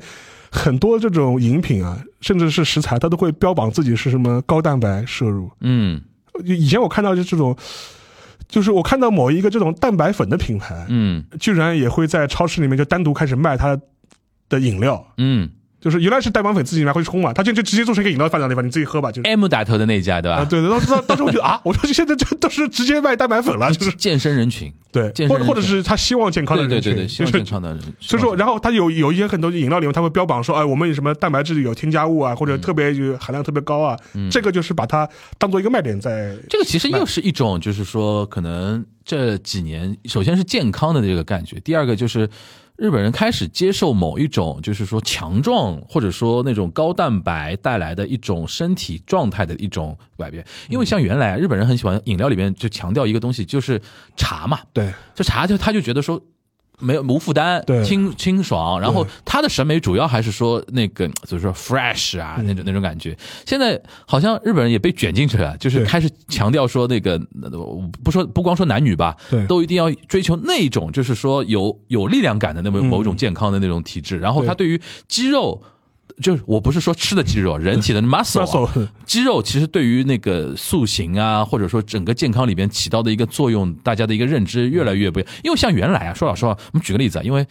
[0.52, 5.50] 很多这种饮品啊，甚至是食材，它都会标榜自己是什么高蛋白摄入。
[5.62, 6.02] 嗯
[6.46, 7.56] 以前我看到就这种，
[8.48, 13.80] 就是我看到某一个这种蛋白粉的品牌，嗯居然也会在超市里面就单独开始卖它
[14.50, 15.14] 的饮料。
[15.18, 15.50] 嗯
[15.80, 19.12] 就是原来是蛋白粉自己拿回去冲嘛，他现在就直接做成一个饮料放在那地方，你自己喝吧。
[19.12, 20.38] 就是，M 打头的那家对吧？
[20.40, 27.80] 啊，对对，当时当时我觉得啊， 我说现在这都是直接卖蛋白粉了，就是健身人群，对健，身或者或者是他希望健康的人群，对对对对，希望就是健康的人。
[28.00, 33.98] 所以说，然后他有有一些很多饮料里面，他会标榜说，哎，我们有什么蛋白质有添加物啊，或者特别就含量特别高啊，
[34.32, 35.08] 这个就是把它
[35.38, 36.36] 当做一个卖点在。
[36.50, 42.28] 这个其实又是一种，就是说，可能这几年，首先是健康的这个感觉，第二个就是
[42.78, 50.46] 日本人开始接受某一种，就是说强壮或者说那种高蛋白带来的一种身体状态的一种改变。
[50.70, 53.82] 因为像原来日本人很喜欢饮料里面就强调一个东西，就是
[54.16, 56.22] 茶嘛，对，就茶就他就觉得说。
[56.80, 63.18] 没有无负担，对清清爽，然后他的审美主要还是说那个，就是说 fresh 啊，那种那种感觉。
[63.46, 67.50] 现在好像日本人也被卷进去了，就是开始强调说那个，呃
[68.04, 74.20] 不说不光说男女吧，对都一定要追求那种就是说有有力量感的那么某种健康的那种体质。
[74.20, 75.62] 然后他对于肌肉。
[76.22, 85.32] 就是我不是说吃的肌肉，人体的 muscle，, 啊肌肉其实对于那个塑形啊，或者说整个健康里边起到的一个作用，大家的一个认知越来越不一样。
[85.44, 87.46] 因为像原来啊，说老实话，我们举个例子啊，因为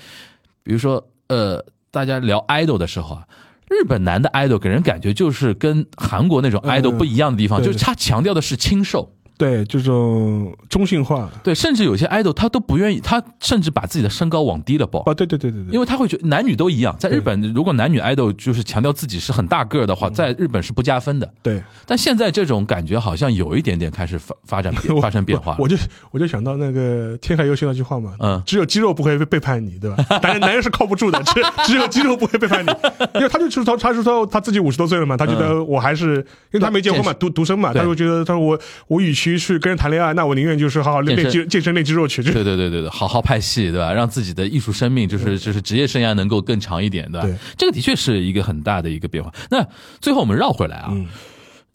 [0.62, 3.26] 比如说呃，大家聊 idol 的时候啊。
[3.68, 11.30] 日本男的 idol 给人感觉就是跟韩国那种 idol 不一样的地方，就是他强调的是清瘦，对这种中性化。
[11.42, 16.96] 对，甚至有些 idol 他都不愿意，他甚至把自己的身高往低了报，啊，对对对对对，因为他会觉得男女都一样。
[16.98, 21.30] 在日本，如果男女 idol 就是强调自己是很大个儿的话，在日本是不加分的。
[21.42, 21.62] 对。
[21.84, 25.54] 但现在这种感觉好像有一点点开始发发展发生变化。
[25.60, 25.66] 我。
[25.66, 25.76] 我就
[26.12, 28.42] 我就想到那个天海佑希那句话嘛，嗯。
[28.46, 29.96] 只有肌肉不会背叛你，对吧？
[30.22, 32.70] 男 人男人是靠不住的，只只有肌肉不会背叛你，
[33.18, 36.16] 因为他就说他他说他自己五十多岁了嘛，他觉得我还是
[36.52, 37.80] 因为他没结婚嘛，独独生嘛，对。
[37.80, 43.92] 他就觉得他说我我与其去跟人谈恋爱，那我宁愿就是好好练健身练肌健身练肌肉去，就对对对对对，好好拍戏，对吧？
[43.92, 47.26] 让自己的艺术生命，就是就是职业生涯能够更长一点，对吧？
[47.26, 49.32] 对这个的确是一个很大的一个变化。
[49.50, 49.66] 那
[50.00, 51.06] 最后我们绕回来啊，嗯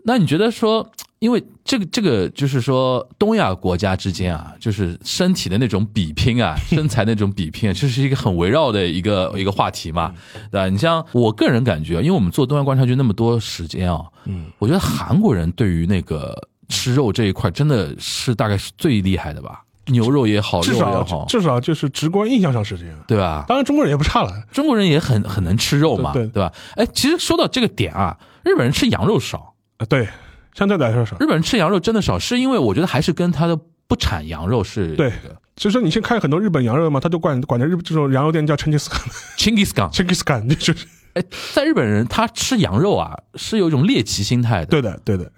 [0.03, 10.11] 那你觉得说，因为这个这个就是说东亚国家之间啊，就是身体的那种比拼啊， 身材那种比拼啊，这是一个很围绕的一个一个话题嘛，
[10.49, 10.67] 对吧？
[10.67, 16.35] 你像我个人感觉，因为我们做东亚观察局那么多时间啊，嗯，我觉得韩国人对于那个
[16.71, 22.95] 吃肉这一块真的是大概是最厉害的吧，牛肉也好，至肉也少好，至少就是直观印象上是这样。
[23.07, 23.45] 对吧？
[23.47, 26.51] 当然中国人也不差了，中国人也很很能吃肉嘛，对对吧？
[26.75, 30.07] 哎，其实说到这个点啊，日本人吃羊肉少，啊对，
[30.55, 31.17] 相对来说少。
[31.19, 38.99] 日本人吃羊肉真的少，是因为我觉得还是跟他的不产羊肉是对这个所以说你先看很多日本羊肉嘛，他就管管着日这种羊肉店叫成吉思汗
[39.37, 39.91] Chinggis Khan。
[39.91, 44.67] ，Chinggis Khan，就是哎，在日本人他吃羊肉啊，是有一种猎奇心态的。
[44.67, 45.29] 对的对的，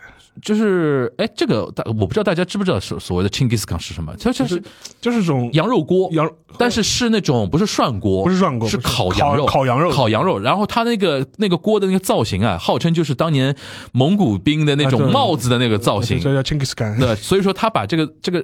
[0.41, 4.13] 就是哎，这个大我不知道大家知不知道所所谓的 Chinggis Khan 是什么？
[4.19, 4.61] 它就是
[4.99, 10.39] 就是种羊肉锅，羊，但是是那种不是涮锅，不是涮锅是烤羊肉，烤烤羊肉烤羊肉。
[10.39, 13.55] 然后它那个那个锅的那个造型啊，号称就是当年
[13.91, 16.19] 蒙古兵的那种帽子的那个造型。
[16.19, 18.43] 这叫 Chinggis Khan，对，所以说他把这个这个，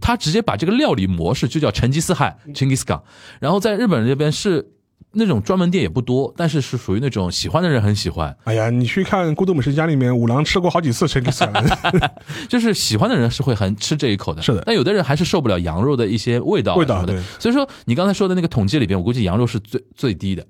[0.00, 3.00] 他直接把这个料理模式就叫成吉思汗 （Chinggis Khan）。
[3.40, 4.72] 然后在日本人这边是
[5.12, 11.48] 那种专门店也不多，但是是属于那种喜欢的人很喜欢，哎呀，你去看《孤独美食家》里面，五郎吃过好几次 Chinggis
[12.46, 14.42] 就是喜欢的人是会很吃这一口的。
[14.42, 17.22] 是的但有的人还是受不了羊肉的一些味道啊味道的对。
[17.38, 20.42] 所以说你刚才说的那个统计里边，我估计羊肉是最最低的。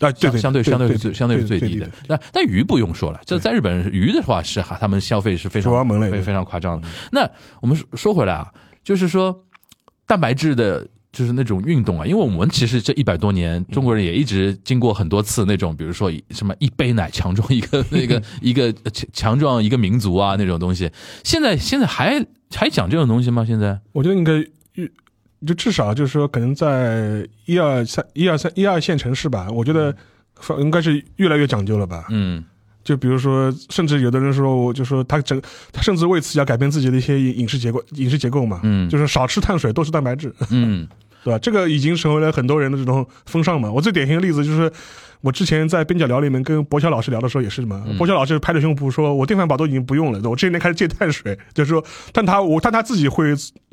[0.00, 1.88] 啊，对对，相对相对是最相对是最低低的。
[2.06, 6.86] 那但鱼不用说了，这在日本鱼的话是哈，他们消费是非常非非常夸张的。
[7.10, 7.28] 那
[7.62, 8.52] 我们说说回来啊，
[8.84, 9.44] 就是说
[10.06, 10.86] 蛋白质的。
[11.14, 20.90] 就是那种运动啊，因为我们其实这一百多年，中国人也一直经过很多次那种，比如说什么一杯奶强壮一个那个 一个强强壮一个民族啊那种东西。
[21.22, 23.44] 现在现在还还讲这种东西吗？
[23.46, 24.44] 现在我觉得应该
[25.46, 29.94] 就至少就是说，可能在一二三一二三一二线城市吧，我觉得
[30.58, 32.06] 应该是越来越讲究了吧。
[32.10, 32.44] 嗯
[32.82, 35.40] 就比如说，甚至有的人说，我就说他整，
[35.72, 40.30] 他甚至为此要改变自己的一些饮食结构，饮食结构嘛，嗯就是少吃碳水，多吃蛋白质。
[40.50, 40.86] 嗯，
[41.24, 41.38] 对吧？
[41.40, 43.72] 这个已经成为了很多人的这种风尚嘛。
[43.72, 44.70] 我最典型的例子就是。
[45.20, 53.32] 我之前在边角聊里面跟博乔老师聊的时候也是嘛，博乔老师拍着胸脯说：“我电饭煲都已经不用了，我这些年开始戒碳水，就是说，但他我但他自己会，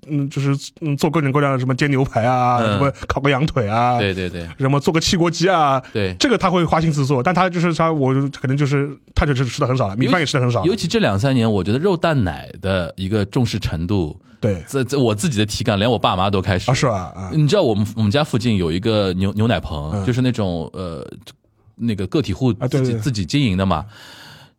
[0.09, 2.73] 嗯，就是嗯做各种各样的什么煎牛排啊，嗯。
[2.73, 4.47] 什么烤个羊腿啊，对对对。
[4.57, 6.15] 什么做个汽锅鸡啊，对。
[6.19, 17.29] 这个他会花心思做，但他就是他我可能就是他就是吃的很少了，米饭也吃的很少了，尤其这两三年，我觉得肉蛋奶的一个重视程度，对这这我自己的体感，连我爸妈都开始啊是吧啊。
[17.33, 20.05] 你知道我们我们家附近有一个牛牛奶棚，嗯。
[20.05, 21.07] 就是那种呃
[21.75, 23.85] 那个个体户自己自己经营的嘛，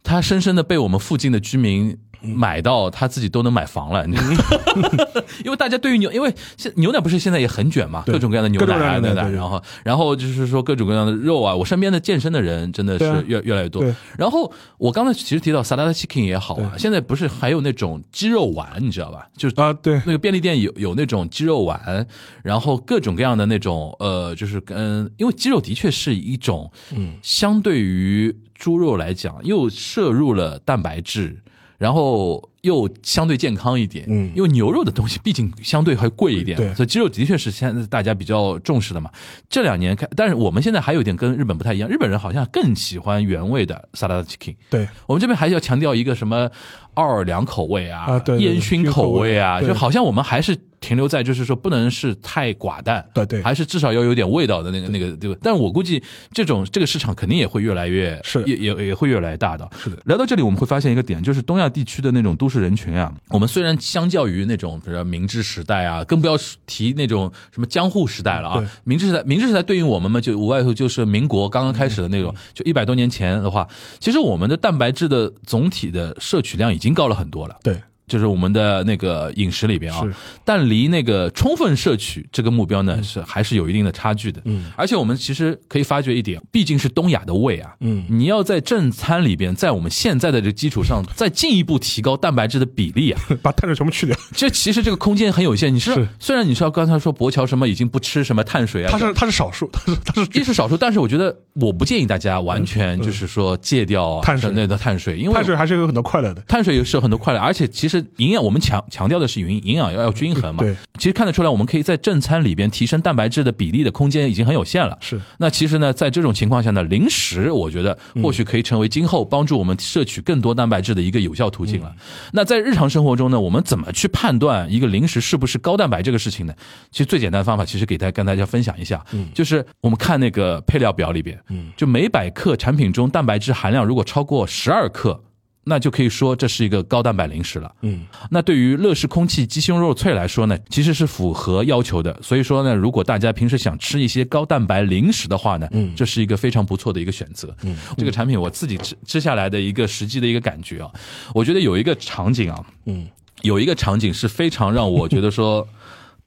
[0.05, 1.99] 他深深的被我们附近的居民。
[2.23, 4.45] 买到他自己都能买房了，你知道
[4.77, 4.89] 吗？
[5.45, 13.85] 因为大家对于牛，因为现牛奶不是现在也很卷嘛，各种各样的牛奶啊，对的，样的对对然后然后就是说各种各样的肉啊，我身边的健身的人真的是越越来越多。
[14.17, 19.27] 然后我刚才其实提到 salad chicken 也好啊，现在不是还有那种鸡肉丸，你知道吧？
[19.37, 20.01] 就是啊对。
[20.05, 22.07] 那个便利店有有那种鸡肉丸，
[22.43, 31.41] 然后各种各样的那种呃，就是跟因为鸡肉的确是一种，嗯，相对于猪肉来讲，又摄入了蛋白质，
[31.83, 34.31] 然后又相对健康一点，嗯。
[34.37, 36.73] 因为牛肉的东西毕竟相对还贵一点，对。
[36.75, 39.11] 所以鸡肉的确是现在大家比较重视的嘛。
[39.51, 44.89] 这两年开，但是我们现在还有一点跟日本不太一样，日本人好像更喜欢原味的 salad chicken，对。
[45.09, 46.49] 我们这边还要强调一个什么
[46.95, 55.39] 奥尔良口味啊，啊对对烟熏口味啊，对就好像我们还是停留在就是说不能是太寡淡，对对还是至少要有点味道的那个那个对吧？
[55.41, 56.03] 但我估计
[56.33, 59.67] 这种这个市场肯定也会越来越是也也也会越来越大的。
[59.79, 68.71] 是的聊到这里，我们会发现一个点，就是东亚地区的那种都市人群啊，我们虽然相较于那种比如说明治时代啊，更不要提那种什么江户时代了啊。
[68.83, 73.69] 明治时代，明治时代对应我们嘛，就无外乎就是民国刚刚开始的那嗯种，就一百多年前的话，
[74.01, 77.57] 其实我们的蛋白质的总体的摄取量已经高了很多了。
[77.63, 77.81] 对
[78.13, 80.03] 就是我们的那个饮食里边啊，
[80.45, 84.39] 但离那个充分摄取这个目标呢，是还是有一定的差距的。
[84.45, 88.05] 嗯，而且我们其实可以发觉一点，毕竟是东亚的胃啊，嗯。
[88.11, 95.75] 你要在正餐里边，在我们现在的这个基础上， 再进一步提高蛋白质的比例啊， 把碳水全部去掉，这其实这个空间很有限。
[95.75, 96.07] 你是是。
[96.21, 104.53] 虽然你说刚才说博乔什么已经不吃什么碳水啊，他是他是少数，他是他是一是少数，但是我觉得我不建议大家完全就是说戒掉碳水。
[104.53, 110.63] 类的碳水，因为碳水还是有很多快乐的，碳水有是有很多快乐，而且其实营养我们强强调的是营营养要要均衡嘛。
[110.63, 114.97] 对，其实看得出来，我们可以在正餐里边提升蛋白质的比例的空间已经很有限了。
[115.01, 121.95] 是那其实呢，在这种情况下呢，零食我觉得或许可以成为今后帮助我们摄取更多蛋白质的一个有效途径了。
[122.33, 126.55] 那在日常生活中呢，我们怎么去判断一个零食是不是高蛋白这个事情呢？
[126.91, 131.39] 其实最简单的方法，其实给大家跟大家分享一下，就是我们看那个配料表里边，
[131.77, 135.21] 就每百克产品中蛋白质含量如果超过十二克。
[135.65, 137.73] 那就可以说这是一个高蛋白零食了。
[137.83, 138.01] 嗯，
[138.31, 142.19] 那对于乐事空气鸡胸肉脆来说呢，其实是符合要求的。
[142.23, 147.55] 所以说呢，如果大家平时想吃一些高蛋白零食的话呢，嗯，这是一个非常不错的一个选择。
[147.63, 150.91] 嗯，这个产品我自己吃吃下来的一个实际的一个感觉啊，
[151.35, 153.07] 我觉得有一个场景啊，嗯，
[153.43, 155.67] 有一个场景是非常让我觉得说。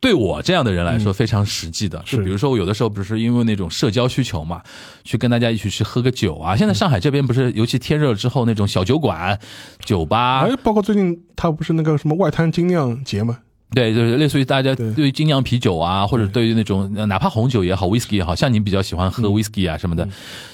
[0.06, 4.62] 对我这样的人来说非常实际的，就是比如说我有的时候不是因为那种社交需求嘛，
[5.04, 6.56] 去跟大家一起去喝个酒啊。
[6.56, 9.40] 现在上海这边不是，尤其天热了之后，那种小酒馆、
[9.84, 13.40] 酒吧，哎，包括最近他不是那个什么外滩精酿节吗？
[13.74, 14.94] 对，就是类似于大家对。
[14.94, 16.46] 对于精酿啤酒啊，或者对。
[16.46, 20.08] 于那种呃哪怕红酒也好，whisky 也好像你比较喜欢喝 whisky 啊什么的，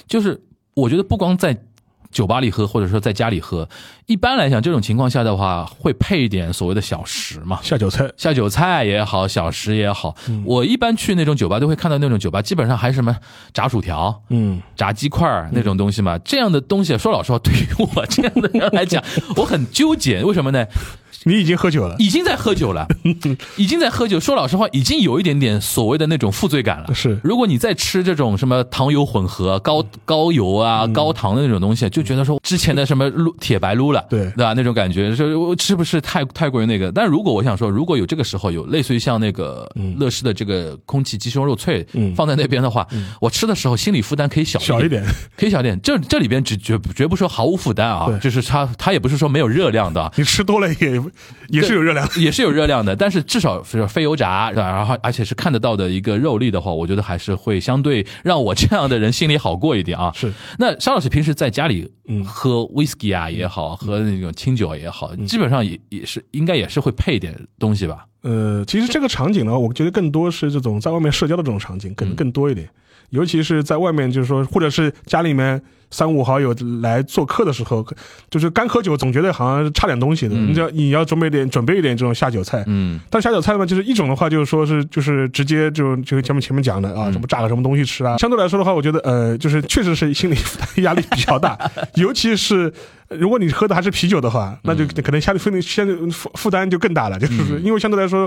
[0.07, 0.41] 就是
[0.75, 1.53] 我觉得不光在
[2.11, 3.67] 酒吧里喝，或者说在家里喝，
[4.05, 7.59] 一般来讲这种情况下的话，会配一点所谓的小食嘛。
[7.61, 13.15] 下酒菜，下酒菜也好，小食也好，我一般去那种酒吧都会看到那种酒吧，基本上还是什么
[13.53, 16.17] 炸薯条、嗯，炸鸡块儿那种东西嘛。
[16.19, 19.03] 这样的东西，说老实话，对于我这样的人来讲，
[19.37, 20.23] 我很纠结。
[20.23, 20.65] 为什么呢？
[21.23, 22.87] 你已经喝酒了，已经在喝酒了，
[23.55, 24.19] 已经在喝酒。
[24.19, 26.95] 说老实话，已经有一点点所谓的那种负罪感了。
[26.95, 34.53] 是如果你再吃这种什么糖油混合、高高油啊、高糖的那种东西，就觉得说之前的什么撸铁白撸了，对对吧？
[34.53, 36.91] 那种感觉，是我是不是太太过于那个？
[36.91, 42.87] 但如果我想说，如果有这个时候有类似于像那个乐事的这个空气鸡胸肉脆嗯放在那边的话，
[43.19, 45.03] 我吃的时候心理负担可以小小一点，
[45.37, 45.79] 可以小一点。
[45.81, 50.11] 这这里边只绝绝不说毫无负担啊，就是它它也不是说没有热量的啊。
[50.15, 51.01] 你吃多了也
[51.49, 52.07] 也是有热量。
[52.17, 60.11] 也是有热量的，但是至少是非油炸，然后而且是看得到的一个肉粒的话，我觉得还是会相对让我这样的人心里好过一点啊。
[60.15, 68.05] 是，那沙老师平时在家里嗯喝 whisky 啊也好，喝那种清酒也好，基本上也也是应该也是会配一点东西吧？
[68.21, 72.69] 呃，其实这个场景呢，我觉得更多是这种在外面社交的这种场景，可能更多一点。
[73.09, 75.61] 尤其是在外面，就是说，或者是家里面
[75.91, 77.85] 三五好友来做客的时候，
[78.29, 80.33] 就是干喝酒，总觉得好像差点东西的。
[80.33, 88.17] 你要你要准备点准备一点这种下酒菜，嗯，但下酒菜嘛，就是一种的话，就是说是就是直接就就前面前面讲的啊，什么炸个什么东西吃啊。
[88.17, 91.57] 相对来说的话，我觉得呃，就是确实是心理负担压力比较大，
[91.95, 92.73] 尤其是。
[93.19, 98.21] 如果你喝的还是啤酒的话，那就可能相对负相对负负担就更大了，就是因为相对来说，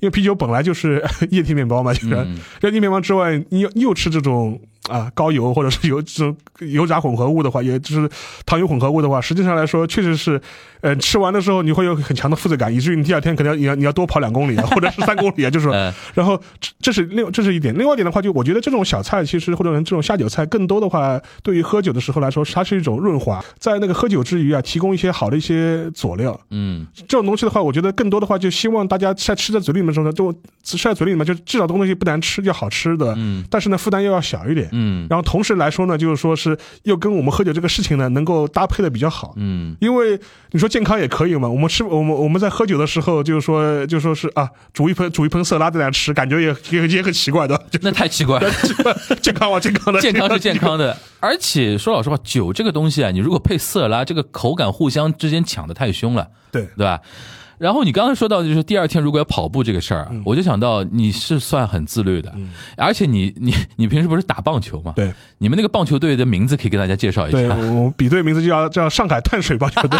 [0.00, 1.02] 因为啤酒本来就是
[1.32, 2.26] 液体面包嘛，就是
[2.60, 4.60] 液体面包之外，你又又吃这种。
[4.88, 8.08] 啊，高油或者是油这种油炸混合物的话，也就是
[8.44, 10.40] 糖油混合物的话，实际上来说，确实是，
[10.80, 15.68] 呃，吃完的时候你会有很强的负罪感，以至于你第二天可能要你要你要多跑两公里啊，或者是三公里啊，就是，
[16.14, 30.32] 然后这这是另这是一点，另外一点的话，就我觉得这种小菜其实或者这种下酒菜，更多的话，对于喝酒的时候来说，它是一种润滑，在那个喝酒之余啊，提供一些好的一些佐料，嗯，这种东西的话，我觉得更多的话，就希望大家在吃在嘴里面的时候呢，就
[30.62, 34.68] 吃在嘴里面就至少东西不难吃，要好吃的，嗯，但是呢，负担又要小一点。
[34.78, 39.32] 嗯，然后同时来说呢，就是说是又跟我们喝酒这个事情呢，能够搭配的比较好。
[39.36, 40.20] 嗯，因为
[40.50, 47.60] 你说健康也可以嘛，我们吃我们我们在喝酒的时候，就是说就说是啊，煮一盆煮一盆色拉在那吃，感觉也也也很奇怪的。
[47.80, 48.50] 那太奇怪了，
[49.22, 49.58] 健康啊？
[49.58, 50.96] 健康的，健康是健康的。
[51.20, 57.00] 而且说老实话，酒这个东西啊，你如果配色拉，这个口感互相之间抢的太凶了，对对吧？
[57.58, 62.32] 然后你刚才说到就是第二天如果要跑步这个事儿，我就想到你是算很自律的，
[62.76, 64.92] 而且你你你平时不是打棒球吗？
[64.96, 67.38] 对，你们那个棒球队的名字可以跟大家介绍一下。
[67.38, 69.98] 对，我比队名字就叫叫上海碳水棒球队。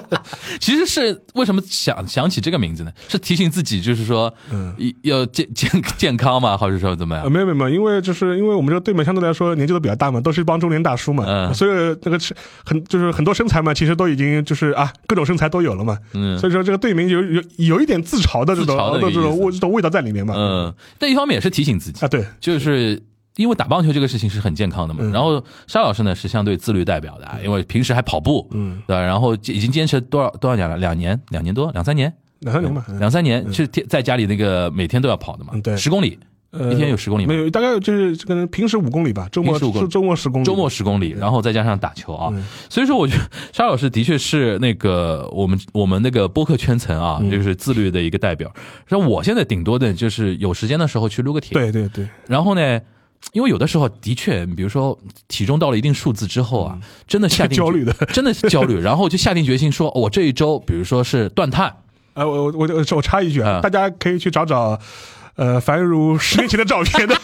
[0.60, 2.90] 其实是为什么想想起这个名字呢？
[3.08, 7.30] 是提醒自己就是说，嗯，要健健健康嘛，或者说怎么样？
[7.30, 11.70] 没有没有，因为就是因为我们这个队嘛，相对来说年纪都比较大嘛，都是一帮中年大叔嘛，嗯，所以
[12.02, 12.18] 那个
[12.64, 22.04] 很就是很多身材嘛，其实都已经就是啊各种身材都有了嘛，嗯，所以说这个队名有有有一点自嘲的这种这种味这种味道在里面嘛，嗯，但一方面也是提醒自己。
[22.04, 23.02] 啊，对，就是
[23.36, 29.00] 因为打棒球这个事情是很健康的嘛，然后沙老师呢是相对自律代表的，因为平时还跑步，嗯，对吧？
[29.00, 30.76] 然后已经坚持多少多少年了？
[30.76, 36.18] 两年，两年多，两三年，两三年吧，两三年是在家里那个每天都要跑的嘛，对，十公里。
[36.72, 37.32] 一天有十公里吗？
[37.32, 42.32] 没有，大概就是可能平时五公里吧，周末是周末十公里，周末十公里，然后再加上打球啊。
[42.68, 48.52] 所以说，我觉得 沙老师的确是那个我们我们那个播客圈层啊，就是自律的一个代表。
[48.88, 52.08] 像我现在顶多的就是有时间的时候去撸个铁，对对对。
[52.26, 52.80] 然后呢，
[53.32, 54.98] 因为有的时候的确，比如说
[55.28, 61.74] 体重到了一定数字之后啊，真的下定 焦虑的， 真的是焦虑，然后就下定决心说，我这一周，比如说是断碳。
[62.14, 64.78] 呃，我我我我插一句啊，大家可以去找找。
[65.36, 67.14] 呃，樊如十年前的照片的，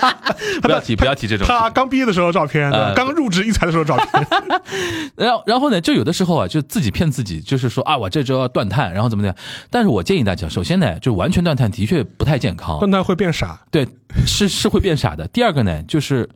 [0.62, 1.46] 不要提，不要提这种。
[1.46, 4.26] 他刚毕业的时候照片，刚入职一才的时候照片。
[5.16, 9.36] 然后，然后呢，就有的时候啊，就自己骗自己，就是说啊，我这周要断碳，然后怎么怎么样。
[9.70, 13.60] 但是我建议大家，首先呢，就完全断碳的确不太健康，断碳会变傻。
[13.70, 13.86] 对，
[14.26, 15.28] 是是会变傻的。
[15.28, 16.28] 第二个呢，就是。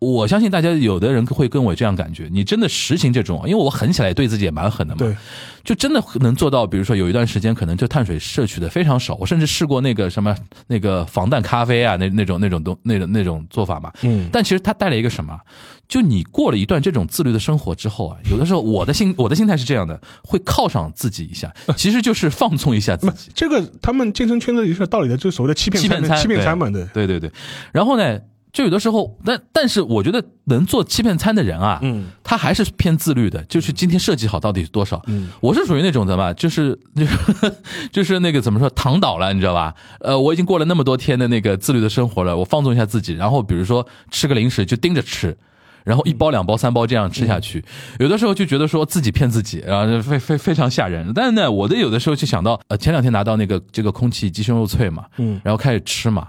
[0.00, 5.14] 我相信大家有的人会跟我这样感觉，你真的实行这种，因为我狠起来对自己也蛮狠的嘛，对，
[5.62, 6.66] 就真的能做到。
[6.66, 10.34] 比如说有一段时间可能就碳水摄取的非常少，我甚至试过那个什么
[10.68, 15.38] 那个防弹咖啡啊，那那种那种东那种那种做法嘛，嗯，但其实它带来一个什么，
[15.86, 23.30] 就你过了一段这种自律的生活之后啊，有的时候我的心我的心态是这样的，会犒赏自己一下， 其实就是放纵一下自己。
[23.34, 27.30] 这个他们健身圈子里是道理的，就是所谓的欺骗欺骗餐欺骗餐嘛，对对对对，
[27.72, 28.18] 然后呢？
[28.52, 37.16] 就有的时候，但但是我觉得能做欺骗餐的人啊，嗯，他还是偏自律的，就是今天设计好到底是多少，嗯，我是属于那种的嘛，就是就是
[37.92, 39.74] 就是那个怎么说躺倒了，你知道吧？
[40.00, 45.36] 呃，我已经过了那么多天的那个自律的生活了，我放纵一下自己，然后比如说吃个零食就盯着吃，
[45.84, 47.64] 然后一包两包三包这样吃下去，
[48.00, 51.12] 有的时候就觉得说自己骗自己，然后非非非常吓人。
[51.14, 56.26] 但是呢，我的有的时候就想到，呃，前两天拿到那个这个空气鸡胸肉脆嘛，嗯，然后开始吃嘛，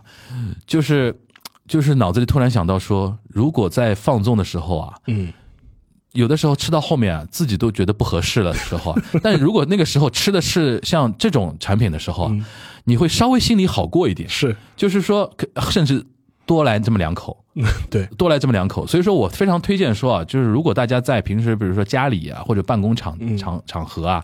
[0.68, 1.16] 就是。
[1.72, 5.32] 就是脑子里突然想到说，如果在放纵的时候啊，嗯，
[6.12, 12.30] 有的时候吃到后面啊，自己都觉得不合适了的时候，啊 但如果那个时候吃的是像这种产品的时候，
[12.84, 14.28] 你会稍微心里好过一点。
[14.28, 15.34] 是，就是说，
[15.70, 16.06] 甚至。
[16.52, 17.46] 多来这么两口，
[17.90, 24.22] 对，多来这么两口，所以说我非常推荐说啊，就是如果大家在平时，比如说家里啊，或者办公场场场合啊，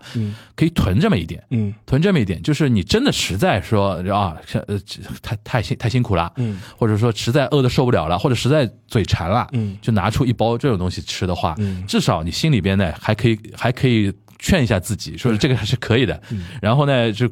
[0.54, 4.78] 可以囤这么一点，嗯，囤这么一点，就是你真的实在说啊，呃，
[5.22, 16.20] 太太辛太辛苦了，嗯，或者说实在饿的受不了了，或者实在嘴馋了，嗯，就拿出一包这种东西吃的话，嗯，至少你心里边呢还可以还可以劝一下自己，说这个还是可以的，
[16.60, 17.28] 然后呢就。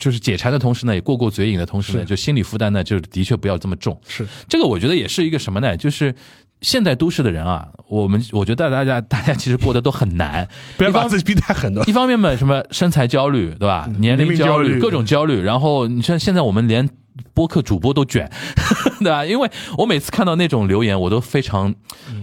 [0.00, 4.00] 就是解馋的同时呢，也过过嘴瘾的同时呢，就心理负担呢，就的确不要这么重。
[4.08, 5.76] 是这个，我觉得也是一个什么呢？
[5.76, 6.14] 就是
[6.62, 11.92] 现代都市的人啊，我们我觉得大家 大家其实过得都很难， 不要把自己逼太狠了一。
[11.92, 13.86] 方面嘛，什么身材焦虑，对吧？
[13.98, 15.38] 年龄焦虑各种焦虑。
[15.42, 16.88] 然后你像现在我们连
[17.34, 18.30] 播客主播都卷，
[19.00, 19.24] 对吧？
[19.24, 21.74] 因为我每次看到那种留言，我都非常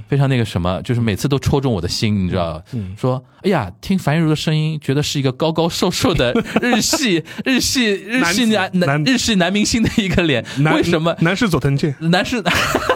[0.07, 2.63] 非常那个什么，就是每次都戳中我的心，你知道吧？
[2.97, 10.43] 说哎呀，听樊玉茹的声音，觉得是一个高高瘦瘦的日系 日系日系男男男日系男明星的一个脸，
[10.75, 11.15] 为什么？
[11.21, 11.95] 男士佐藤健？
[11.99, 12.43] 男士，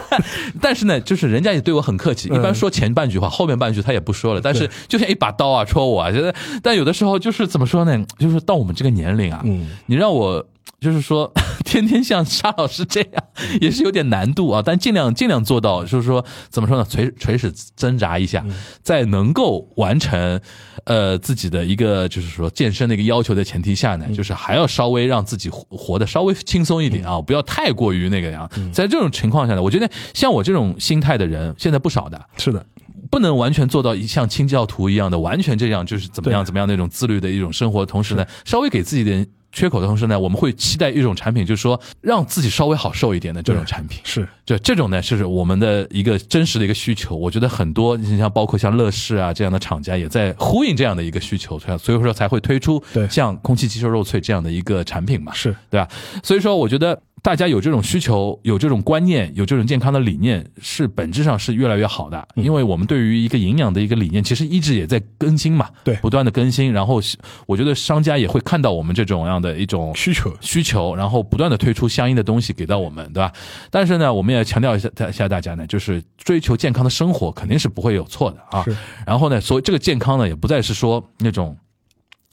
[0.60, 4.40] 但是呢，就是人家也对我很客气，一般嗯说前半句话，后面半句他也不说了。
[4.40, 6.34] 但是就像一把刀啊，戳我啊，觉得。
[6.62, 8.04] 但有的时候就是怎么说呢？
[8.18, 10.44] 就是到我们这个年龄啊，嗯你让我
[10.80, 11.32] 就是说
[11.64, 13.24] 天天像沙老师这样，
[13.60, 14.62] 也是有点难度啊。
[14.64, 16.84] 但尽量尽量做到，就是说怎么说呢？
[16.88, 18.44] 垂垂死挣扎一下，
[18.82, 20.40] 在能够完成
[20.84, 28.48] 呃自己的一个就是说健身的一个要求的前提下呢，就是还要稍微让自己活活得稍微轻松一点啊，不要太过于那个样。
[28.72, 32.64] 在这种情况下呢，我觉得像我这种心态的人现在不少的，是的，
[33.10, 44.00] 不能完全做到一像清教徒一样的完全这样，就是怎么样怎么样那种自律的一种生活，同时呢，稍微给自己点缺口的同时呢，我们会期待一种产品，就是说让自己稍微好受一点的这种产品。
[44.04, 47.16] 是就这种呢，是我们的一个真实的一个需求。
[47.16, 55.32] 我觉得很多，你像包括像乐视啊这样的厂家，也在呼应这样的一个需求，所以说才会推出像空气鸡胸肉脆这样的一个产品嘛。
[55.32, 55.88] 是，对吧？
[56.22, 62.28] 所以说，我觉得大家有这种需求、有这种观念、有这种健康的理念，是本质上是越来越好的。
[62.36, 66.70] 嗯因为我们对于一个营养的一个理念，其实一直也在更新嘛，对不断的更新。
[66.70, 67.00] 然后，
[67.46, 73.32] 我觉得商家也会看到我们这种样的一种需求需求，然后不断的推出相应的东西给到我们，对吧？
[73.70, 78.62] 但是呢，我们也强调一下一下大家呢，就是追求健康的生活肯定是不会有错的啊。
[79.06, 81.56] 然后呢，所以这个健康呢，也不再是说那种。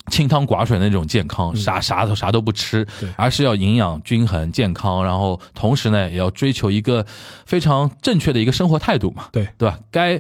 [0.08, 2.86] 清汤寡水的那种健康，啥啥都啥都不吃
[3.16, 7.06] 而是要营养均衡、健康，然后同时呢，也要追求一个
[7.46, 9.48] 非常正确的一个生活态度嘛，对。
[9.58, 9.80] 对吧？
[9.92, 10.20] 该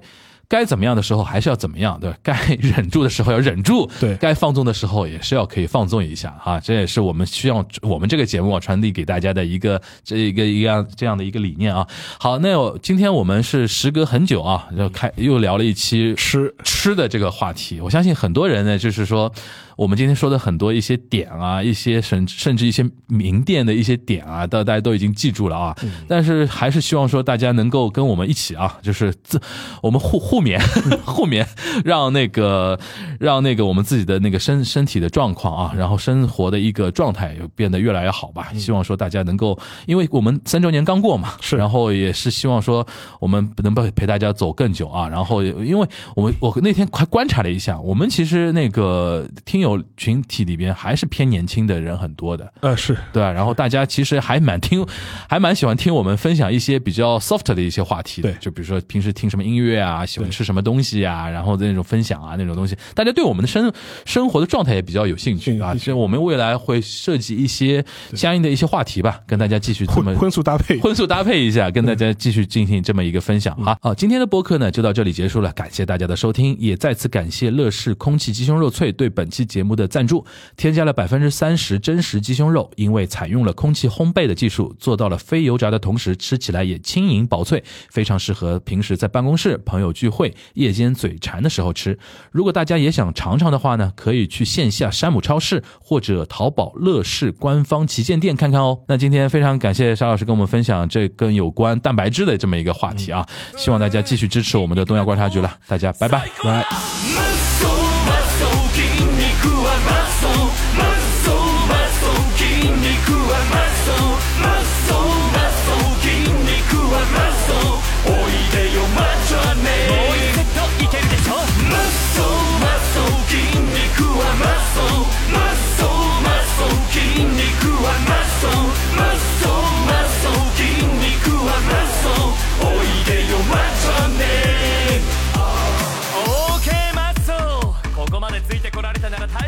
[0.51, 2.17] 该怎么样的时候还是要怎么样，对吧？
[2.21, 11.87] 该 忍住的时候要忍住，对该放纵的时候也是要可以放纵一下哈，这也是我们需要我们这个节目啊传递给大家的一个这一个一样这样的一个理念啊。
[12.19, 19.31] 好，那我今天我们是时隔很久啊，又开又聊了一期吃吃的这个话题，我相信很多人呢，就是说
[19.77, 25.73] 我们今天说的很多一些点啊，一些甚甚至一些名店的一些点啊，大大家都已经记住了啊。
[26.09, 29.41] 但是还是希望说大家能够跟我们一起啊，就是自
[29.81, 30.59] 我们互互勉
[31.05, 31.45] 互勉，
[31.85, 32.79] 让那个
[33.19, 38.51] 让那个我们自己的那个身身体的状况啊，然后生活的一个状态变得越来越好吧。
[38.53, 42.85] 希望说大家能够，因为我们三周年刚过嘛，是然后也是希望说
[43.19, 45.07] 我们能陪陪大家走更久啊。
[45.07, 52.51] 然后因为我们我那天还观察了一下，我们其实那个听友群体里边还是偏年轻的人很多的。
[52.61, 53.31] 呃是对啊？
[53.31, 54.85] 然后大家其实还蛮听，
[55.27, 58.31] 还蛮喜欢听我们分享一些比较 soft 的一些话题的。
[58.31, 63.71] 对就比如说平时听什么音乐啊，喜欢吃什么东西啊，然后那种分享啊那种东西，大家对我们的生
[64.05, 65.71] 生活的状态也比较有兴趣啊。
[65.71, 73.77] 兴趣其实我们未来会设计一些相应的一些话题吧，跟大家继续这么荤荤素搭配，荤素搭配一下，跟大家继续进行这么一个分享哈。
[73.81, 80.25] 好，今天的播客呢就到这里结束了，感谢大家的收听，也再次感谢乐视空气鸡胸肉脆对本期节目的赞助，
[80.57, 90.20] 添加了百分之三十真实鸡胸肉，因为采用了空气烘焙的技术，做到了非油炸的同时吃起来也轻盈薄脆，非常适合平时在办公室、朋友聚会、
[90.53, 91.97] 夜间嘴馋的时候吃。
[92.31, 98.79] 如果大家也想尝尝的话呢，可以去线下山姆超市或者淘宝乐视官方旗舰店看看哦。
[98.87, 107.30] 那今天非常感谢沙老师跟我们分享这跟有关蛋白质的这么一个话题啊，希望大家继续支持我们的东亚观察局了，大家拜拜，拜。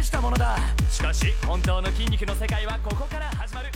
[0.03, 0.57] したものだ。
[0.89, 3.72] しかし本当の筋肉の世界はここから始まる。